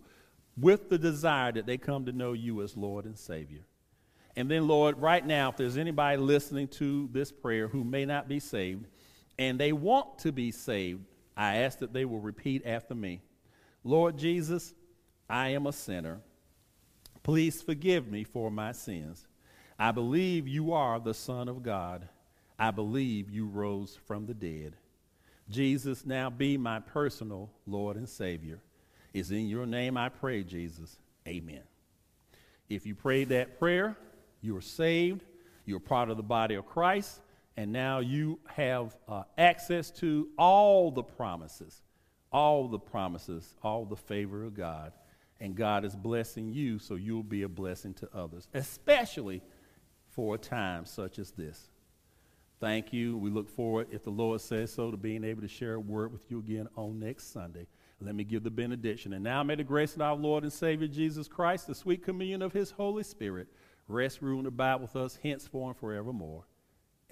with 0.57 0.89
the 0.89 0.97
desire 0.97 1.51
that 1.51 1.65
they 1.65 1.77
come 1.77 2.05
to 2.05 2.11
know 2.11 2.33
you 2.33 2.61
as 2.61 2.75
Lord 2.75 3.05
and 3.05 3.17
Savior. 3.17 3.61
And 4.35 4.49
then, 4.49 4.67
Lord, 4.67 4.99
right 4.99 5.25
now, 5.25 5.49
if 5.49 5.57
there's 5.57 5.77
anybody 5.77 6.17
listening 6.17 6.67
to 6.69 7.09
this 7.11 7.31
prayer 7.31 7.67
who 7.67 7.83
may 7.83 8.05
not 8.05 8.27
be 8.27 8.39
saved 8.39 8.87
and 9.37 9.59
they 9.59 9.71
want 9.71 10.19
to 10.19 10.31
be 10.31 10.51
saved, 10.51 11.03
I 11.35 11.57
ask 11.57 11.79
that 11.79 11.93
they 11.93 12.05
will 12.05 12.19
repeat 12.19 12.63
after 12.65 12.95
me 12.95 13.21
Lord 13.83 14.17
Jesus, 14.17 14.73
I 15.29 15.49
am 15.49 15.65
a 15.65 15.73
sinner. 15.73 16.19
Please 17.23 17.61
forgive 17.61 18.07
me 18.07 18.23
for 18.23 18.51
my 18.51 18.71
sins. 18.71 19.25
I 19.77 19.91
believe 19.91 20.47
you 20.47 20.73
are 20.73 20.99
the 20.99 21.13
Son 21.13 21.47
of 21.47 21.63
God. 21.63 22.09
I 22.57 22.71
believe 22.71 23.29
you 23.29 23.47
rose 23.47 23.97
from 24.05 24.25
the 24.25 24.33
dead. 24.33 24.75
Jesus, 25.49 26.05
now 26.05 26.29
be 26.29 26.57
my 26.57 26.79
personal 26.79 27.49
Lord 27.65 27.97
and 27.97 28.07
Savior. 28.07 28.59
It's 29.13 29.31
in 29.31 29.47
your 29.47 29.65
name 29.65 29.97
I 29.97 30.09
pray, 30.09 30.43
Jesus. 30.43 30.97
Amen. 31.27 31.63
If 32.69 32.85
you 32.85 32.93
prayed 32.93 33.29
that 33.29 33.57
prayer, 33.57 33.97
you 34.41 34.55
are 34.55 34.61
saved, 34.61 35.23
you're 35.65 35.79
part 35.79 36.09
of 36.09 36.17
the 36.17 36.23
body 36.23 36.55
of 36.55 36.65
Christ, 36.65 37.19
and 37.57 37.71
now 37.71 37.99
you 37.99 38.39
have 38.47 38.95
uh, 39.07 39.23
access 39.37 39.89
to 39.91 40.29
all 40.37 40.91
the 40.91 41.03
promises, 41.03 41.81
all 42.31 42.67
the 42.67 42.79
promises, 42.79 43.55
all 43.63 43.85
the 43.85 43.95
favor 43.95 44.43
of 44.43 44.53
God. 44.53 44.93
And 45.41 45.55
God 45.55 45.83
is 45.85 45.95
blessing 45.95 46.51
you 46.51 46.79
so 46.79 46.95
you'll 46.95 47.23
be 47.23 47.43
a 47.43 47.49
blessing 47.49 47.93
to 47.95 48.09
others, 48.13 48.47
especially 48.53 49.41
for 50.09 50.35
a 50.35 50.37
time 50.37 50.85
such 50.85 51.17
as 51.17 51.31
this. 51.31 51.69
Thank 52.59 52.91
you. 52.91 53.17
We 53.17 53.29
look 53.29 53.49
forward, 53.49 53.87
if 53.91 54.03
the 54.03 54.09
Lord 54.09 54.41
says 54.41 54.73
so, 54.73 54.91
to 54.91 54.97
being 54.97 55.23
able 55.23 55.41
to 55.41 55.47
share 55.47 55.75
a 55.75 55.79
word 55.79 56.11
with 56.11 56.29
you 56.29 56.39
again 56.39 56.67
on 56.75 56.99
next 56.99 57.31
Sunday. 57.31 57.67
Let 58.01 58.15
me 58.15 58.23
give 58.23 58.43
the 58.43 58.49
benediction. 58.49 59.13
And 59.13 59.23
now 59.23 59.43
may 59.43 59.55
the 59.55 59.63
grace 59.63 59.95
of 59.95 60.01
our 60.01 60.15
Lord 60.15 60.43
and 60.43 60.53
Savior 60.53 60.87
Jesus 60.87 61.27
Christ, 61.27 61.67
the 61.67 61.75
sweet 61.75 62.03
communion 62.03 62.41
of 62.41 62.53
his 62.53 62.71
Holy 62.71 63.03
Spirit, 63.03 63.47
rest, 63.87 64.21
rule, 64.21 64.39
and 64.39 64.47
abide 64.47 64.81
with 64.81 64.95
us 64.95 65.19
henceforth 65.21 65.69
and 65.69 65.77
forevermore. 65.77 66.45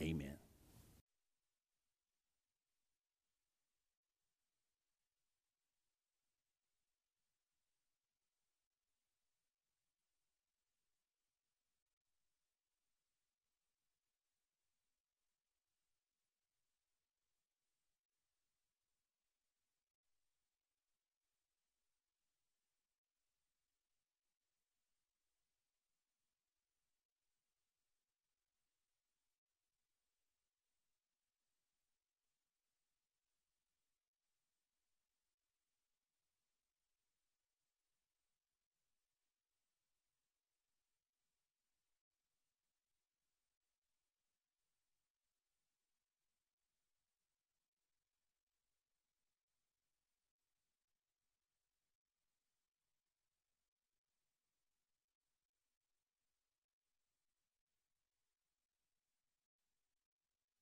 Amen. 0.01 0.35